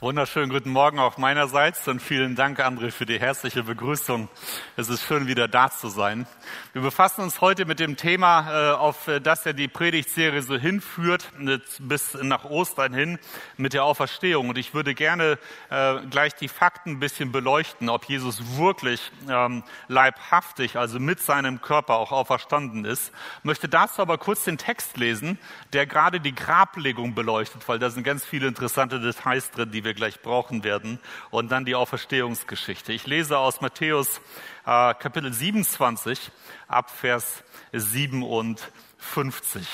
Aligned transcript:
Wunderschönen 0.00 0.50
guten 0.50 0.70
Morgen 0.70 0.98
auch 0.98 1.18
meinerseits 1.18 1.86
und 1.86 2.02
vielen 2.02 2.34
Dank, 2.34 2.58
André, 2.58 2.90
für 2.90 3.06
die 3.06 3.20
herzliche 3.20 3.62
Begrüßung. 3.62 4.28
Es 4.76 4.88
ist 4.88 5.04
schön, 5.04 5.28
wieder 5.28 5.46
da 5.46 5.70
zu 5.70 5.86
sein. 5.86 6.26
Wir 6.72 6.82
befassen 6.82 7.22
uns 7.22 7.40
heute 7.40 7.64
mit 7.64 7.78
dem 7.78 7.96
Thema, 7.96 8.72
äh, 8.72 8.74
auf 8.74 9.08
das 9.22 9.44
ja 9.44 9.52
die 9.52 9.68
Predigtserie 9.68 10.42
so 10.42 10.56
hinführt, 10.56 11.30
bis 11.78 12.14
nach 12.20 12.44
Ostern 12.44 12.92
hin, 12.92 13.20
mit 13.56 13.72
der 13.72 13.84
Auferstehung. 13.84 14.48
Und 14.48 14.58
ich 14.58 14.74
würde 14.74 14.96
gerne 14.96 15.38
äh, 15.70 16.00
gleich 16.10 16.34
die 16.34 16.48
Fakten 16.48 16.90
ein 16.90 17.00
bisschen 17.00 17.30
beleuchten, 17.30 17.88
ob 17.88 18.06
Jesus 18.06 18.58
wirklich 18.58 19.12
ähm, 19.30 19.62
leibhaftig, 19.86 20.76
also 20.76 20.98
mit 20.98 21.20
seinem 21.20 21.62
Körper 21.62 21.94
auch 21.94 22.10
auferstanden 22.10 22.84
ist. 22.84 23.12
Möchte 23.44 23.68
dazu 23.68 24.02
aber 24.02 24.18
kurz 24.18 24.42
den 24.42 24.58
Text 24.58 24.96
lesen, 24.96 25.38
der 25.72 25.86
gerade 25.86 26.18
die 26.18 26.34
Grablegung 26.34 27.14
beleuchtet, 27.14 27.66
weil 27.68 27.78
da 27.78 27.90
sind 27.90 28.02
ganz 28.02 28.24
viele 28.24 28.48
interessante 28.48 28.98
Details 28.98 29.52
drin, 29.52 29.70
die 29.70 29.83
wir 29.84 29.94
gleich 29.94 30.20
brauchen 30.22 30.64
werden. 30.64 30.98
Und 31.30 31.52
dann 31.52 31.64
die 31.64 31.74
Auferstehungsgeschichte. 31.74 32.92
Ich 32.92 33.06
lese 33.06 33.38
aus 33.38 33.60
Matthäus 33.60 34.20
äh, 34.66 34.94
Kapitel 34.94 35.32
27 35.32 36.30
ab 36.68 36.90
Vers 36.90 37.44
57. 37.72 39.66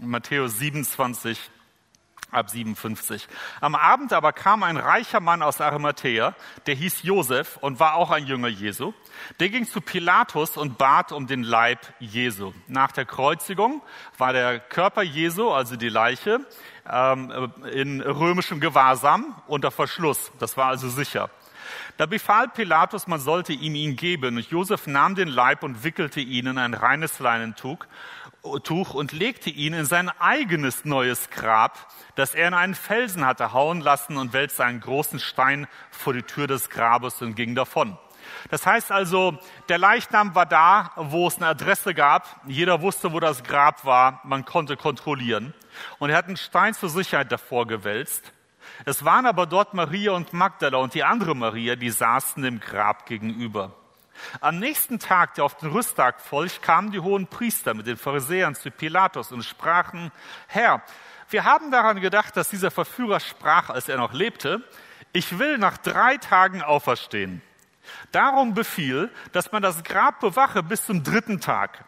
Matthäus 0.00 0.58
27 0.58 1.38
ab 2.30 2.50
57. 2.50 3.28
Am 3.60 3.74
Abend 3.74 4.12
aber 4.12 4.32
kam 4.32 4.62
ein 4.62 4.76
reicher 4.76 5.20
Mann 5.20 5.42
aus 5.42 5.60
Arimathea, 5.60 6.34
der 6.66 6.74
hieß 6.74 7.02
Josef 7.02 7.56
und 7.60 7.80
war 7.80 7.94
auch 7.94 8.10
ein 8.10 8.26
Jünger 8.26 8.48
Jesu. 8.48 8.92
Der 9.40 9.48
ging 9.48 9.66
zu 9.66 9.80
Pilatus 9.80 10.56
und 10.56 10.78
bat 10.78 11.12
um 11.12 11.26
den 11.26 11.42
Leib 11.42 11.80
Jesu. 11.98 12.52
Nach 12.68 12.92
der 12.92 13.04
Kreuzigung 13.04 13.82
war 14.18 14.32
der 14.32 14.60
Körper 14.60 15.02
Jesu, 15.02 15.50
also 15.50 15.76
die 15.76 15.88
Leiche, 15.88 16.40
ähm, 16.90 17.52
in 17.72 18.00
römischem 18.00 18.60
Gewahrsam 18.60 19.34
unter 19.46 19.70
Verschluss. 19.70 20.32
Das 20.38 20.56
war 20.56 20.66
also 20.66 20.88
sicher. 20.88 21.30
Da 21.96 22.06
befahl 22.06 22.48
Pilatus, 22.48 23.06
man 23.06 23.20
sollte 23.20 23.52
ihm 23.52 23.74
ihn 23.74 23.96
geben. 23.96 24.36
Und 24.36 24.50
Josef 24.50 24.86
nahm 24.86 25.14
den 25.14 25.28
Leib 25.28 25.62
und 25.62 25.82
wickelte 25.82 26.20
ihn 26.20 26.46
in 26.46 26.58
ein 26.58 26.74
reines 26.74 27.18
Leinentuch 27.18 27.86
Tuch 28.62 28.94
und 28.94 29.12
legte 29.12 29.50
ihn 29.50 29.74
in 29.74 29.86
sein 29.86 30.10
eigenes 30.20 30.84
neues 30.84 31.30
Grab, 31.30 31.92
das 32.14 32.34
er 32.34 32.48
in 32.48 32.54
einen 32.54 32.74
Felsen 32.74 33.26
hatte 33.26 33.52
hauen 33.52 33.80
lassen 33.80 34.16
und 34.16 34.32
wälzte 34.32 34.64
einen 34.64 34.80
großen 34.80 35.18
Stein 35.18 35.66
vor 35.90 36.12
die 36.12 36.22
Tür 36.22 36.46
des 36.46 36.70
Grabes 36.70 37.20
und 37.22 37.34
ging 37.34 37.54
davon. 37.54 37.98
Das 38.50 38.66
heißt 38.66 38.92
also, 38.92 39.38
der 39.68 39.78
Leichnam 39.78 40.34
war 40.34 40.46
da, 40.46 40.92
wo 40.96 41.28
es 41.28 41.36
eine 41.36 41.46
Adresse 41.46 41.94
gab. 41.94 42.40
Jeder 42.46 42.82
wusste, 42.82 43.12
wo 43.12 43.20
das 43.20 43.42
Grab 43.42 43.84
war. 43.84 44.20
Man 44.24 44.44
konnte 44.44 44.76
kontrollieren. 44.76 45.54
Und 45.98 46.10
er 46.10 46.16
hat 46.16 46.26
einen 46.26 46.36
Stein 46.36 46.74
zur 46.74 46.88
Sicherheit 46.88 47.32
davor 47.32 47.66
gewälzt. 47.66 48.32
Es 48.84 49.04
waren 49.04 49.26
aber 49.26 49.46
dort 49.46 49.74
Maria 49.74 50.12
und 50.12 50.32
Magdala 50.32 50.78
und 50.78 50.94
die 50.94 51.04
andere 51.04 51.34
Maria, 51.34 51.76
die 51.76 51.90
saßen 51.90 52.42
dem 52.42 52.60
Grab 52.60 53.06
gegenüber. 53.06 53.72
Am 54.40 54.58
nächsten 54.58 54.98
Tag, 54.98 55.34
der 55.34 55.44
auf 55.44 55.56
den 55.56 55.70
Rüsttag 55.70 56.20
folgt, 56.20 56.62
kamen 56.62 56.90
die 56.90 57.00
hohen 57.00 57.26
Priester 57.26 57.74
mit 57.74 57.86
den 57.86 57.96
Pharisäern 57.96 58.54
zu 58.54 58.70
Pilatus 58.70 59.32
und 59.32 59.42
sprachen, 59.42 60.10
Herr, 60.46 60.82
wir 61.28 61.44
haben 61.44 61.70
daran 61.70 62.00
gedacht, 62.00 62.36
dass 62.36 62.50
dieser 62.50 62.70
Verführer 62.70 63.20
sprach, 63.20 63.70
als 63.70 63.88
er 63.88 63.98
noch 63.98 64.12
lebte, 64.12 64.62
ich 65.12 65.38
will 65.38 65.58
nach 65.58 65.76
drei 65.78 66.16
Tagen 66.18 66.62
auferstehen. 66.62 67.42
Darum 68.12 68.54
befiehl, 68.54 69.10
dass 69.32 69.52
man 69.52 69.62
das 69.62 69.84
Grab 69.84 70.20
bewache 70.20 70.62
bis 70.62 70.86
zum 70.86 71.02
dritten 71.02 71.40
Tag 71.40 71.84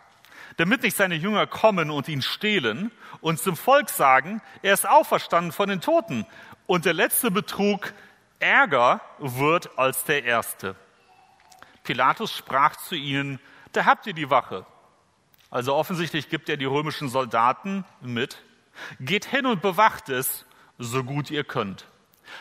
damit 0.59 0.83
nicht 0.83 0.97
seine 0.97 1.15
Jünger 1.15 1.47
kommen 1.47 1.89
und 1.91 2.09
ihn 2.09 2.21
stehlen 2.21 2.91
und 3.21 3.39
zum 3.39 3.57
Volk 3.57 3.89
sagen, 3.89 4.43
er 4.63 4.75
ist 4.75 4.89
auferstanden 4.89 5.53
von 5.53 5.69
den 5.69 5.81
Toten. 5.81 6.27
Und 6.67 6.85
der 6.85 6.95
letzte 6.95 7.31
Betrug 7.31 7.95
ärger 8.41 9.01
wird 9.19 9.79
als 9.79 10.05
der 10.05 10.25
erste. 10.25 10.75
Pilatus 11.85 12.33
sprach 12.33 12.75
zu 12.77 12.97
ihnen, 12.97 13.39
da 13.73 13.85
habt 13.85 14.07
ihr 14.09 14.15
die 14.15 14.31
Wache. 14.31 14.67
Also 15.49 15.75
offensichtlich 15.75 16.29
gibt 16.29 16.49
er 16.49 16.57
die 16.57 16.65
römischen 16.65 17.09
Soldaten 17.09 17.85
mit. 18.01 18.43
Geht 18.99 19.27
hin 19.27 19.47
und 19.47 19.63
bewacht 19.63 20.09
es, 20.09 20.45
so 20.77 21.05
gut 21.05 21.31
ihr 21.31 21.45
könnt. 21.45 21.87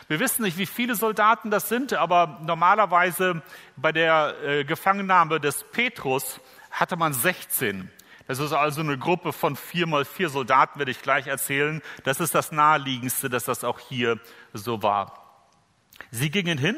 Wir 0.08 0.20
wissen 0.20 0.42
nicht, 0.42 0.58
wie 0.58 0.66
viele 0.66 0.94
Soldaten 0.94 1.50
das 1.50 1.68
sind, 1.68 1.92
aber 1.92 2.38
normalerweise 2.42 3.42
bei 3.76 3.92
der 3.92 4.34
äh, 4.44 4.64
Gefangennahme 4.64 5.40
des 5.40 5.64
Petrus 5.64 6.40
hatte 6.70 6.96
man 6.96 7.12
16. 7.12 7.90
Es 8.26 8.38
ist 8.38 8.52
also 8.52 8.82
eine 8.82 8.98
Gruppe 8.98 9.32
von 9.32 9.56
vier 9.56 9.86
mal 9.86 10.04
vier 10.04 10.28
Soldaten, 10.28 10.78
werde 10.78 10.90
ich 10.90 11.00
gleich 11.00 11.26
erzählen. 11.26 11.80
Das 12.04 12.20
ist 12.20 12.34
das 12.34 12.52
Naheliegendste, 12.52 13.30
dass 13.30 13.44
das 13.44 13.64
auch 13.64 13.80
hier 13.80 14.20
so 14.52 14.82
war. 14.82 15.44
Sie 16.10 16.30
gingen 16.30 16.58
hin, 16.58 16.76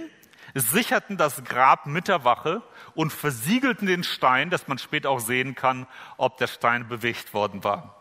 sicherten 0.54 1.16
das 1.16 1.43
Grab 1.44 1.87
mit 1.87 2.09
der 2.09 2.25
Wache 2.25 2.62
und 2.94 3.12
versiegelten 3.12 3.87
den 3.87 4.04
Stein, 4.04 4.50
dass 4.50 4.69
man 4.69 4.78
später 4.78 5.10
auch 5.10 5.20
sehen 5.20 5.54
kann, 5.54 5.87
ob 6.16 6.38
der 6.38 6.47
Stein 6.47 6.88
bewegt 6.88 7.34
worden 7.34 7.65
war. 7.65 8.00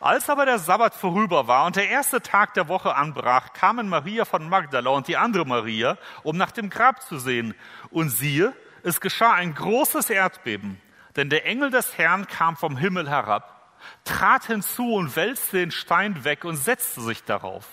Als 0.00 0.30
aber 0.30 0.46
der 0.46 0.58
Sabbat 0.58 0.94
vorüber 0.94 1.46
war 1.46 1.66
und 1.66 1.76
der 1.76 1.88
erste 1.88 2.20
Tag 2.20 2.54
der 2.54 2.68
Woche 2.68 2.94
anbrach, 2.94 3.52
kamen 3.52 3.88
Maria 3.88 4.24
von 4.24 4.48
Magdala 4.48 4.90
und 4.90 5.08
die 5.08 5.16
andere 5.16 5.44
Maria, 5.44 5.98
um 6.22 6.36
nach 6.36 6.50
dem 6.50 6.70
Grab 6.70 7.02
zu 7.02 7.18
sehen. 7.18 7.54
Und 7.90 8.10
siehe, 8.10 8.52
es 8.82 9.00
geschah 9.00 9.32
ein 9.32 9.54
großes 9.54 10.10
Erdbeben 10.10 10.80
denn 11.16 11.30
der 11.30 11.46
Engel 11.46 11.70
des 11.70 11.96
Herrn 11.98 12.26
kam 12.26 12.56
vom 12.56 12.76
Himmel 12.76 13.08
herab, 13.08 13.74
trat 14.04 14.44
hinzu 14.44 14.94
und 14.94 15.16
wälzte 15.16 15.56
den 15.58 15.70
Stein 15.70 16.24
weg 16.24 16.44
und 16.44 16.56
setzte 16.56 17.00
sich 17.00 17.24
darauf. 17.24 17.66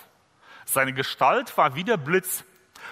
Seine 0.66 0.94
Gestalt 0.94 1.56
war 1.58 1.75
wie 1.75 1.84
der 1.84 1.97
Blitz 1.97 2.46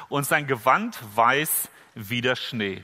und 0.09 0.25
sein 0.25 0.45
Gewand 0.45 0.99
weiß 1.15 1.69
wie 1.95 2.21
der 2.21 2.35
Schnee. 2.35 2.83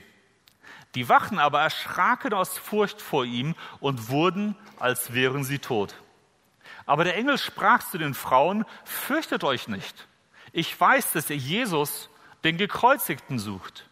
Die 0.94 1.08
Wachen 1.10 1.38
aber 1.38 1.60
erschraken 1.60 2.32
aus 2.32 2.56
Furcht 2.56 3.02
vor 3.02 3.24
ihm 3.26 3.54
und 3.80 4.08
wurden, 4.08 4.56
als 4.78 5.12
wären 5.12 5.44
sie 5.44 5.58
tot. 5.58 5.94
Aber 6.88 7.04
der 7.04 7.16
Engel 7.16 7.36
sprach 7.36 7.82
zu 7.82 7.98
den 7.98 8.14
Frauen, 8.14 8.64
fürchtet 8.82 9.44
euch 9.44 9.68
nicht. 9.68 10.08
Ich 10.52 10.80
weiß, 10.80 11.12
dass 11.12 11.28
ihr 11.28 11.36
Jesus, 11.36 12.08
den 12.44 12.56
Gekreuzigten, 12.56 13.38
sucht. 13.38 13.90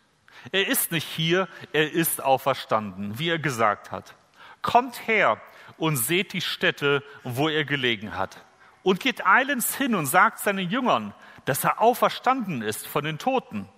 Er 0.50 0.66
ist 0.66 0.92
nicht 0.92 1.06
hier, 1.06 1.46
er 1.74 1.92
ist 1.92 2.24
auferstanden, 2.24 3.18
wie 3.18 3.28
er 3.28 3.38
gesagt 3.38 3.90
hat. 3.90 4.14
Kommt 4.62 5.06
her 5.06 5.38
und 5.76 5.98
seht 5.98 6.32
die 6.32 6.40
Stätte, 6.40 7.02
wo 7.22 7.50
er 7.50 7.66
gelegen 7.66 8.16
hat. 8.16 8.42
Und 8.82 9.00
geht 9.00 9.26
eilends 9.26 9.74
hin 9.74 9.94
und 9.94 10.06
sagt 10.06 10.38
seinen 10.38 10.70
Jüngern, 10.70 11.12
dass 11.44 11.64
er 11.64 11.82
auferstanden 11.82 12.62
ist 12.62 12.86
von 12.86 13.04
den 13.04 13.18
Toten. 13.18 13.68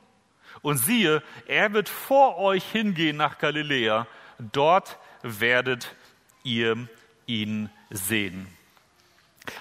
Und 0.62 0.76
siehe, 0.76 1.24
er 1.48 1.72
wird 1.72 1.88
vor 1.88 2.38
euch 2.38 2.64
hingehen 2.70 3.16
nach 3.16 3.38
Galiläa. 3.38 4.06
Dort 4.38 4.96
werdet 5.22 5.96
ihr 6.44 6.88
ihn 7.26 7.68
sehen. 7.90 8.46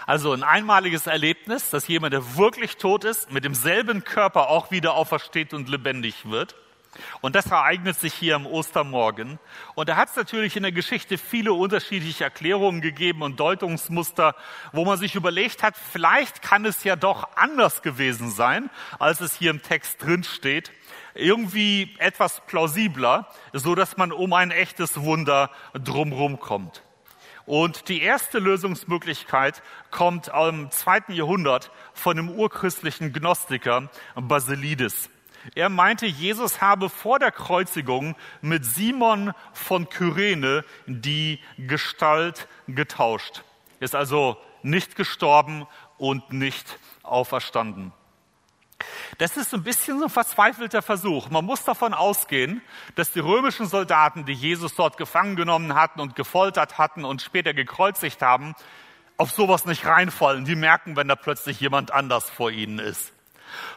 Also 0.05 0.33
ein 0.33 0.43
einmaliges 0.43 1.07
Erlebnis, 1.07 1.69
dass 1.69 1.87
jemand, 1.87 2.13
der 2.13 2.37
wirklich 2.37 2.77
tot 2.77 3.03
ist, 3.03 3.31
mit 3.31 3.43
demselben 3.43 4.03
Körper 4.03 4.49
auch 4.49 4.71
wieder 4.71 4.93
aufersteht 4.93 5.53
und 5.53 5.69
lebendig 5.69 6.29
wird. 6.29 6.55
Und 7.21 7.35
das 7.35 7.47
ereignet 7.47 7.99
sich 7.99 8.13
hier 8.13 8.35
am 8.35 8.45
Ostermorgen. 8.45 9.39
Und 9.75 9.89
da 9.89 9.95
hat 9.95 10.09
es 10.09 10.15
natürlich 10.15 10.55
in 10.55 10.63
der 10.63 10.71
Geschichte 10.71 11.17
viele 11.17 11.53
unterschiedliche 11.53 12.23
Erklärungen 12.23 12.81
gegeben 12.81 13.21
und 13.21 13.39
Deutungsmuster, 13.39 14.35
wo 14.71 14.85
man 14.85 14.97
sich 14.97 15.15
überlegt 15.15 15.63
hat, 15.63 15.75
vielleicht 15.77 16.41
kann 16.41 16.65
es 16.65 16.83
ja 16.83 16.95
doch 16.95 17.27
anders 17.35 17.81
gewesen 17.81 18.31
sein, 18.31 18.69
als 18.99 19.21
es 19.21 19.35
hier 19.35 19.51
im 19.51 19.61
Text 19.61 20.03
drin 20.03 20.23
steht. 20.23 20.71
Irgendwie 21.13 21.95
etwas 21.99 22.41
plausibler, 22.45 23.27
so 23.53 23.75
dass 23.75 23.97
man 23.97 24.11
um 24.11 24.33
ein 24.33 24.51
echtes 24.51 25.01
Wunder 25.01 25.49
drumherum 25.73 26.39
kommt. 26.39 26.83
Und 27.47 27.87
die 27.87 28.01
erste 28.01 28.39
Lösungsmöglichkeit 28.39 29.63
kommt 29.89 30.27
im 30.27 30.69
zweiten 30.69 31.13
Jahrhundert 31.13 31.71
von 31.93 32.17
dem 32.17 32.29
urchristlichen 32.29 33.13
Gnostiker 33.13 33.89
Basilides. 34.15 35.09
Er 35.55 35.69
meinte, 35.69 36.07
Jesus 36.07 36.59
habe 36.59 36.89
vor 36.89 37.19
der 37.19 37.31
Kreuzigung 37.31 38.17
mit 38.41 38.65
Simon 38.65 39.31
von 39.53 39.87
Kyrene 39.87 40.65
die 40.87 41.39
Gestalt 41.57 42.49
getauscht. 42.67 43.43
Ist 43.79 43.95
also 43.95 44.35
nicht 44.61 44.97
gestorben 44.97 45.65
und 45.97 46.33
nicht 46.33 46.79
auferstanden. 47.01 47.93
Das 49.17 49.35
ist 49.35 49.53
ein 49.53 49.63
bisschen 49.63 49.97
so 49.97 50.05
ein 50.05 50.11
verzweifelter 50.11 50.83
Versuch. 50.83 51.29
Man 51.29 51.43
muss 51.43 51.63
davon 51.63 51.95
ausgehen, 51.95 52.61
dass 52.95 53.11
die 53.11 53.19
römischen 53.19 53.65
Soldaten, 53.65 54.25
die 54.25 54.33
Jesus 54.33 54.75
dort 54.75 54.97
gefangen 54.97 55.35
genommen 55.35 55.73
hatten 55.73 55.99
und 55.99 56.15
gefoltert 56.15 56.77
hatten 56.77 57.03
und 57.03 57.23
später 57.23 57.55
gekreuzigt 57.55 58.21
haben, 58.21 58.53
auf 59.17 59.31
sowas 59.31 59.65
nicht 59.65 59.85
reinfallen. 59.85 60.45
Die 60.45 60.55
merken, 60.55 60.95
wenn 60.95 61.07
da 61.07 61.15
plötzlich 61.15 61.59
jemand 61.59 61.91
anders 61.91 62.29
vor 62.29 62.51
ihnen 62.51 62.77
ist. 62.77 63.11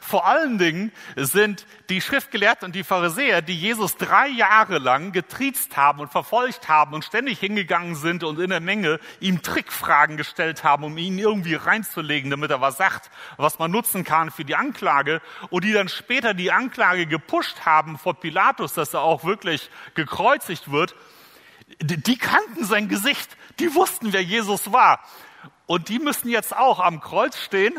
Vor 0.01 0.27
allen 0.27 0.59
Dingen 0.59 0.93
sind 1.17 1.67
die 1.89 2.01
Schriftgelehrten 2.01 2.67
und 2.67 2.75
die 2.75 2.85
Pharisäer, 2.85 3.43
die 3.43 3.57
Jesus 3.57 3.97
drei 3.97 4.29
Jahre 4.29 4.79
lang 4.79 5.13
getriezt 5.13 5.77
haben 5.77 6.01
und 6.01 6.11
verfolgt 6.11 6.69
haben 6.69 6.95
und 6.95 7.05
ständig 7.05 7.39
hingegangen 7.39 7.95
sind 7.95 8.25
und 8.25 8.39
in 8.39 8.51
der 8.51 8.61
Menge 8.61 9.01
ihm 9.21 9.43
Trickfragen 9.43 10.17
gestellt 10.17 10.65
haben, 10.65 10.85
um 10.85 10.97
ihn 10.99 11.19
irgendwie 11.19 11.55
reinzulegen, 11.55 12.31
damit 12.31 12.51
er 12.51 12.61
was 12.61 12.77
sagt, 12.77 13.11
was 13.37 13.59
man 13.59 13.71
nutzen 13.71 14.05
kann 14.05 14.31
für 14.31 14.45
die 14.45 14.57
Anklage. 14.57 15.21
Und 15.51 15.65
die 15.65 15.73
dann 15.73 15.89
später 15.89 16.35
die 16.35 16.53
Anklage 16.53 17.07
gepusht 17.07 17.65
haben 17.65 17.99
vor 17.99 18.15
Pilatus, 18.15 18.75
dass 18.75 18.95
er 18.95 19.03
auch 19.03 19.25
wirklich 19.25 19.71
gekreuzigt 19.95 20.71
wird, 20.71 20.95
die 21.81 22.19
kannten 22.19 22.65
sein 22.65 22.89
Gesicht, 22.89 23.37
die 23.59 23.75
wussten, 23.75 24.13
wer 24.13 24.23
Jesus 24.23 24.73
war. 24.73 25.01
Und 25.67 25.89
die 25.89 25.99
müssen 25.99 26.29
jetzt 26.29 26.57
auch 26.57 26.81
am 26.81 27.01
Kreuz 27.01 27.39
stehen, 27.39 27.79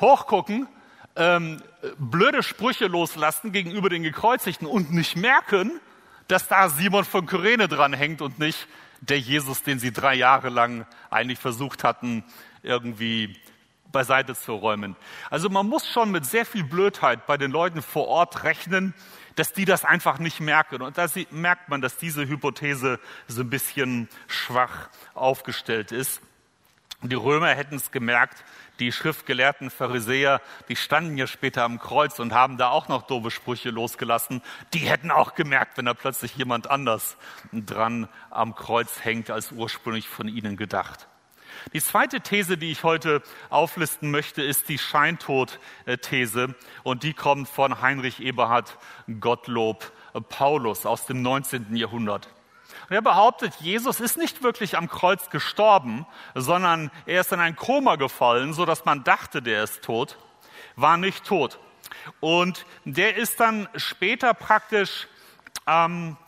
hochgucken, 0.00 0.68
ähm, 1.16 1.62
blöde 1.98 2.42
Sprüche 2.42 2.86
loslassen 2.86 3.52
gegenüber 3.52 3.88
den 3.88 4.02
Gekreuzigten 4.02 4.66
und 4.66 4.92
nicht 4.92 5.16
merken, 5.16 5.80
dass 6.28 6.48
da 6.48 6.68
Simon 6.68 7.04
von 7.04 7.26
Kyrene 7.26 7.68
dran 7.68 7.92
hängt 7.92 8.22
und 8.22 8.38
nicht 8.38 8.66
der 9.00 9.18
Jesus, 9.18 9.62
den 9.62 9.78
sie 9.78 9.92
drei 9.92 10.14
Jahre 10.14 10.48
lang 10.48 10.86
eigentlich 11.10 11.38
versucht 11.38 11.84
hatten, 11.84 12.24
irgendwie 12.62 13.36
beiseite 13.90 14.34
zu 14.34 14.54
räumen. 14.54 14.96
Also 15.28 15.50
man 15.50 15.68
muss 15.68 15.86
schon 15.86 16.10
mit 16.10 16.24
sehr 16.24 16.46
viel 16.46 16.64
Blödheit 16.64 17.26
bei 17.26 17.36
den 17.36 17.50
Leuten 17.50 17.82
vor 17.82 18.08
Ort 18.08 18.44
rechnen, 18.44 18.94
dass 19.36 19.52
die 19.52 19.64
das 19.64 19.84
einfach 19.84 20.18
nicht 20.18 20.40
merken. 20.40 20.82
Und 20.82 20.98
da 20.98 21.06
merkt 21.30 21.68
man, 21.68 21.80
dass 21.80 21.96
diese 21.96 22.26
Hypothese 22.26 22.98
so 23.28 23.42
ein 23.42 23.50
bisschen 23.50 24.08
schwach 24.28 24.88
aufgestellt 25.14 25.92
ist. 25.92 26.22
Die 27.04 27.16
Römer 27.16 27.48
hätten 27.48 27.74
es 27.74 27.90
gemerkt, 27.90 28.44
die 28.78 28.92
schriftgelehrten 28.92 29.70
Pharisäer, 29.70 30.40
die 30.68 30.76
standen 30.76 31.18
ja 31.18 31.26
später 31.26 31.64
am 31.64 31.80
Kreuz 31.80 32.20
und 32.20 32.32
haben 32.32 32.58
da 32.58 32.68
auch 32.68 32.86
noch 32.86 33.02
doofe 33.02 33.32
Sprüche 33.32 33.70
losgelassen. 33.70 34.40
Die 34.72 34.80
hätten 34.80 35.10
auch 35.10 35.34
gemerkt, 35.34 35.78
wenn 35.78 35.86
da 35.86 35.94
plötzlich 35.94 36.36
jemand 36.36 36.70
anders 36.70 37.16
dran 37.52 38.08
am 38.30 38.54
Kreuz 38.54 39.04
hängt, 39.04 39.30
als 39.30 39.50
ursprünglich 39.50 40.06
von 40.08 40.28
ihnen 40.28 40.56
gedacht. 40.56 41.08
Die 41.72 41.82
zweite 41.82 42.20
These, 42.20 42.56
die 42.56 42.70
ich 42.70 42.84
heute 42.84 43.22
auflisten 43.50 44.12
möchte, 44.12 44.42
ist 44.42 44.68
die 44.68 44.78
Scheintod-These 44.78 46.54
und 46.84 47.02
die 47.02 47.14
kommt 47.14 47.48
von 47.48 47.82
Heinrich 47.82 48.20
Eberhard 48.20 48.78
Gottlob 49.20 49.92
Paulus 50.28 50.86
aus 50.86 51.06
dem 51.06 51.22
19. 51.22 51.74
Jahrhundert. 51.74 52.31
Und 52.92 52.96
er 52.96 53.00
behauptet, 53.00 53.54
Jesus 53.60 54.00
ist 54.00 54.18
nicht 54.18 54.42
wirklich 54.42 54.76
am 54.76 54.86
Kreuz 54.86 55.30
gestorben, 55.30 56.04
sondern 56.34 56.90
er 57.06 57.22
ist 57.22 57.32
in 57.32 57.40
ein 57.40 57.56
Koma 57.56 57.96
gefallen, 57.96 58.52
so 58.52 58.66
dass 58.66 58.84
man 58.84 59.02
dachte, 59.02 59.40
der 59.40 59.62
ist 59.62 59.80
tot, 59.80 60.18
war 60.76 60.98
nicht 60.98 61.24
tot. 61.24 61.58
Und 62.20 62.66
der 62.84 63.16
ist 63.16 63.40
dann 63.40 63.66
später 63.76 64.34
praktisch 64.34 65.08
ähm, 65.66 66.18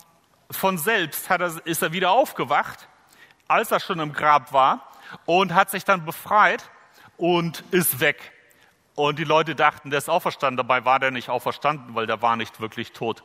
von 0.51 0.79
selbst 0.79 1.31
er, 1.31 1.67
ist 1.67 1.83
er 1.83 1.93
wieder 1.93 2.13
aufgewacht, 2.13 2.89
als 3.47 3.71
er 3.71 3.79
schon 3.79 4.01
im 4.01 4.15
Grab 4.15 4.55
war 4.55 4.91
und 5.27 5.53
hat 5.53 5.71
sich 5.71 5.85
dann 5.85 6.07
befreit 6.07 6.71
und 7.19 7.63
ist 7.73 8.01
weg. 8.01 8.33
Und 8.95 9.19
die 9.19 9.25
Leute 9.25 9.55
dachten, 9.55 9.91
der 9.91 9.99
ist 9.99 10.09
auferstanden. 10.09 10.57
Dabei 10.57 10.87
war 10.87 10.99
der 10.99 11.11
nicht 11.11 11.29
auferstanden, 11.29 11.95
weil 11.95 12.07
der 12.07 12.23
war 12.23 12.37
nicht 12.37 12.59
wirklich 12.59 12.93
tot. 12.93 13.23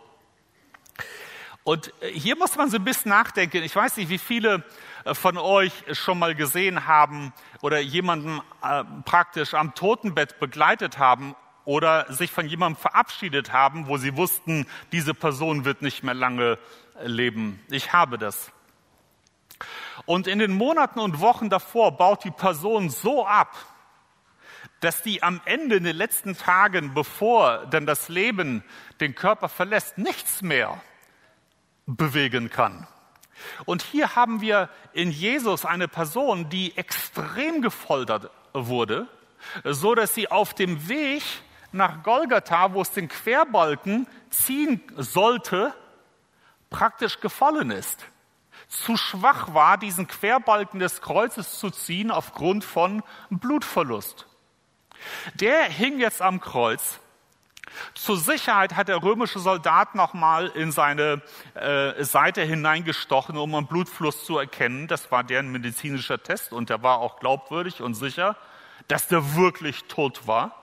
Und 1.70 1.94
äh, 2.02 2.08
hier 2.08 2.36
muss 2.36 2.56
man 2.56 2.72
so 2.72 2.78
ein 2.78 2.84
bisschen 2.84 3.10
nachdenken. 3.10 3.62
Ich 3.62 3.76
weiß 3.76 3.98
nicht, 3.98 4.10
wie 4.10 4.18
viele 4.18 4.64
äh, 5.06 5.14
von 5.14 5.38
euch 5.38 5.72
schon 5.92 6.18
mal 6.18 6.34
gesehen 6.34 6.88
haben 6.88 7.32
oder 7.62 7.78
jemanden 7.80 8.42
äh, 8.64 8.84
praktisch 9.06 9.54
am 9.54 9.76
Totenbett 9.76 10.40
begleitet 10.40 10.98
haben 10.98 11.36
oder 11.66 12.12
sich 12.12 12.32
von 12.32 12.48
jemandem 12.48 12.82
verabschiedet 12.82 13.54
haben, 13.54 13.88
wo 13.88 13.98
sie 13.98 14.18
wussten, 14.18 14.66
diese 14.92 15.14
Person 15.14 15.64
wird 15.64 15.84
nicht 15.84 16.02
mehr 16.02 16.16
lange 16.16 16.58
leben. 17.04 17.64
Ich 17.70 17.94
habe 17.94 18.18
das. 18.18 18.52
Und 20.08 20.26
in 20.26 20.40
den 20.40 20.54
Monaten 20.54 20.98
und 20.98 21.20
Wochen 21.20 21.52
davor 21.52 21.96
baut 21.98 22.24
die 22.24 22.32
Person 22.32 22.90
so 22.90 23.28
ab, 23.28 23.56
dass 24.80 25.04
die 25.04 25.22
am 25.22 25.40
Ende 25.46 25.76
in 25.76 25.84
den 25.84 25.96
letzten 25.96 26.36
Tagen, 26.36 26.96
bevor 26.96 27.68
dann 27.68 27.86
das 27.86 28.10
Leben 28.10 28.64
den 29.02 29.14
Körper 29.14 29.50
verlässt, 29.50 30.00
nichts 30.00 30.42
mehr 30.42 30.82
bewegen 31.96 32.50
kann. 32.50 32.88
Und 33.66 33.82
hier 33.82 34.16
haben 34.16 34.42
wir 34.42 34.70
in 34.94 35.12
Jesus 35.12 35.66
eine 35.66 35.88
Person, 35.88 36.50
die 36.50 36.76
extrem 36.78 37.62
gefoltert 37.62 38.30
wurde, 38.54 39.08
so 39.64 39.96
dass 39.96 40.14
sie 40.14 40.30
auf 40.30 40.54
dem 40.54 40.90
Weg 40.90 41.24
nach 41.72 42.04
Golgatha, 42.04 42.74
wo 42.74 42.82
es 42.82 42.92
den 42.92 43.08
Querbalken 43.08 44.08
ziehen 44.30 44.82
sollte, 44.98 45.74
praktisch 46.70 47.20
gefallen 47.20 47.72
ist 47.72 48.06
zu 48.70 48.98
schwach 48.98 49.54
war, 49.54 49.78
diesen 49.78 50.08
Querbalken 50.08 50.80
des 50.80 51.02
Kreuzes 51.02 51.60
zu 51.60 51.72
ziehen 51.72 52.12
aufgrund 52.12 52.64
von 52.64 53.04
Blutverlust. 53.30 54.28
Der 55.34 55.64
hing 55.64 56.00
jetzt 56.00 56.22
am 56.22 56.40
Kreuz. 56.40 57.00
Zur 57.94 58.18
Sicherheit 58.18 58.76
hat 58.76 58.88
der 58.88 59.02
römische 59.02 59.40
Soldat 59.40 59.96
nochmal 59.96 60.48
in 60.48 60.72
seine 60.72 61.22
äh, 61.56 62.04
Seite 62.04 62.42
hineingestochen, 62.42 63.38
um 63.38 63.56
einen 63.56 63.68
Blutfluss 63.68 64.26
zu 64.26 64.38
erkennen. 64.38 64.88
Das 64.88 65.12
war 65.12 65.24
deren 65.24 65.52
medizinischer 65.52 66.22
Test 66.22 66.54
und 66.54 66.70
der 66.70 66.84
war 66.84 67.00
auch 67.00 67.20
glaubwürdig 67.20 67.82
und 67.82 67.94
sicher, 67.94 68.36
dass 68.88 69.08
der 69.08 69.36
wirklich 69.36 69.86
tot 69.86 70.28
war. 70.28 70.56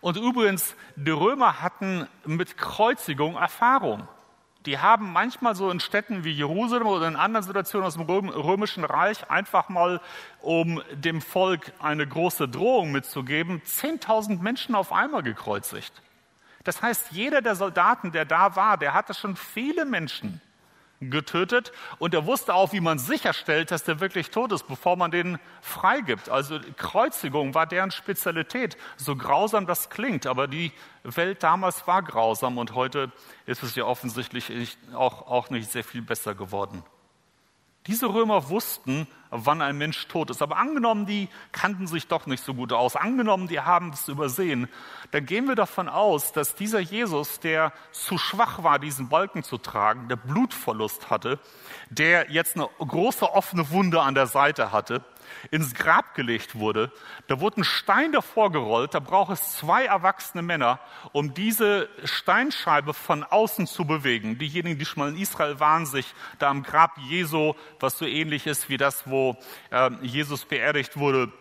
Und 0.00 0.16
übrigens, 0.16 0.74
die 0.96 1.10
Römer 1.10 1.60
hatten 1.60 2.08
mit 2.24 2.56
Kreuzigung 2.56 3.36
Erfahrung 3.36 4.08
die 4.66 4.78
haben 4.78 5.12
manchmal 5.12 5.54
so 5.54 5.70
in 5.70 5.80
Städten 5.80 6.24
wie 6.24 6.32
Jerusalem 6.32 6.86
oder 6.86 7.08
in 7.08 7.16
anderen 7.16 7.44
Situationen 7.44 7.86
aus 7.86 7.94
dem 7.94 8.02
Römischen 8.02 8.84
Reich 8.84 9.30
einfach 9.30 9.68
mal, 9.68 10.00
um 10.40 10.82
dem 10.92 11.22
Volk 11.22 11.72
eine 11.80 12.06
große 12.06 12.48
Drohung 12.48 12.92
mitzugeben, 12.92 13.62
10.000 13.62 14.40
Menschen 14.40 14.74
auf 14.74 14.92
einmal 14.92 15.22
gekreuzigt. 15.22 15.92
Das 16.64 16.82
heißt, 16.82 17.12
jeder 17.12 17.40
der 17.40 17.56
Soldaten, 17.56 18.12
der 18.12 18.26
da 18.26 18.54
war, 18.54 18.76
der 18.76 18.92
hatte 18.92 19.14
schon 19.14 19.36
viele 19.36 19.86
Menschen 19.86 20.42
getötet 21.00 21.72
und 21.98 22.12
er 22.12 22.26
wusste 22.26 22.54
auch, 22.54 22.72
wie 22.72 22.80
man 22.80 22.98
sicherstellt, 22.98 23.70
dass 23.70 23.84
der 23.84 24.00
wirklich 24.00 24.30
tot 24.30 24.52
ist, 24.52 24.68
bevor 24.68 24.96
man 24.96 25.10
den 25.10 25.38
freigibt. 25.62 26.28
Also 26.28 26.60
Kreuzigung 26.76 27.54
war 27.54 27.66
deren 27.66 27.90
Spezialität. 27.90 28.76
So 28.96 29.16
grausam 29.16 29.66
das 29.66 29.88
klingt, 29.88 30.26
aber 30.26 30.46
die 30.46 30.72
Welt 31.02 31.42
damals 31.42 31.86
war 31.86 32.02
grausam 32.02 32.58
und 32.58 32.74
heute 32.74 33.10
ist 33.46 33.62
es 33.62 33.74
ja 33.76 33.84
offensichtlich 33.84 34.76
auch, 34.92 35.26
auch 35.26 35.48
nicht 35.48 35.70
sehr 35.70 35.84
viel 35.84 36.02
besser 36.02 36.34
geworden. 36.34 36.84
Diese 37.86 38.06
Römer 38.06 38.50
wussten, 38.50 39.06
wann 39.30 39.62
ein 39.62 39.78
Mensch 39.78 40.06
tot 40.08 40.28
ist. 40.30 40.42
Aber 40.42 40.58
angenommen, 40.58 41.06
die 41.06 41.28
kannten 41.52 41.86
sich 41.86 42.08
doch 42.08 42.26
nicht 42.26 42.44
so 42.44 42.52
gut 42.52 42.72
aus. 42.72 42.94
Angenommen, 42.94 43.48
die 43.48 43.60
haben 43.60 43.90
es 43.90 44.06
übersehen. 44.08 44.68
Dann 45.12 45.24
gehen 45.24 45.48
wir 45.48 45.54
davon 45.54 45.88
aus, 45.88 46.32
dass 46.32 46.54
dieser 46.54 46.80
Jesus, 46.80 47.40
der 47.40 47.72
zu 47.92 48.18
schwach 48.18 48.62
war, 48.62 48.78
diesen 48.78 49.08
Balken 49.08 49.42
zu 49.42 49.56
tragen, 49.56 50.08
der 50.08 50.16
Blutverlust 50.16 51.08
hatte, 51.08 51.38
der 51.88 52.30
jetzt 52.30 52.56
eine 52.56 52.68
große 52.78 53.32
offene 53.32 53.70
Wunde 53.70 54.02
an 54.02 54.14
der 54.14 54.26
Seite 54.26 54.72
hatte, 54.72 55.02
ins 55.50 55.74
Grab 55.74 56.14
gelegt 56.14 56.54
wurde. 56.54 56.92
Da 57.26 57.40
wurde 57.40 57.60
ein 57.60 57.64
Stein 57.64 58.12
davor 58.12 58.52
gerollt. 58.52 58.94
Da 58.94 59.00
braucht 59.00 59.32
es 59.32 59.56
zwei 59.56 59.86
erwachsene 59.86 60.42
Männer, 60.42 60.80
um 61.12 61.34
diese 61.34 61.88
Steinscheibe 62.04 62.94
von 62.94 63.24
außen 63.24 63.66
zu 63.66 63.84
bewegen. 63.84 64.38
Diejenigen, 64.38 64.78
die 64.78 64.84
schon 64.84 65.02
mal 65.02 65.10
in 65.10 65.20
Israel 65.20 65.60
waren, 65.60 65.86
sich 65.86 66.14
da 66.38 66.50
am 66.50 66.62
Grab 66.62 66.98
Jesu, 66.98 67.54
was 67.78 67.98
so 67.98 68.06
ähnlich 68.06 68.46
ist 68.46 68.68
wie 68.68 68.76
das, 68.76 69.08
wo 69.08 69.36
äh, 69.70 69.90
Jesus 70.02 70.44
beerdigt 70.44 70.96
wurde, 70.96 71.32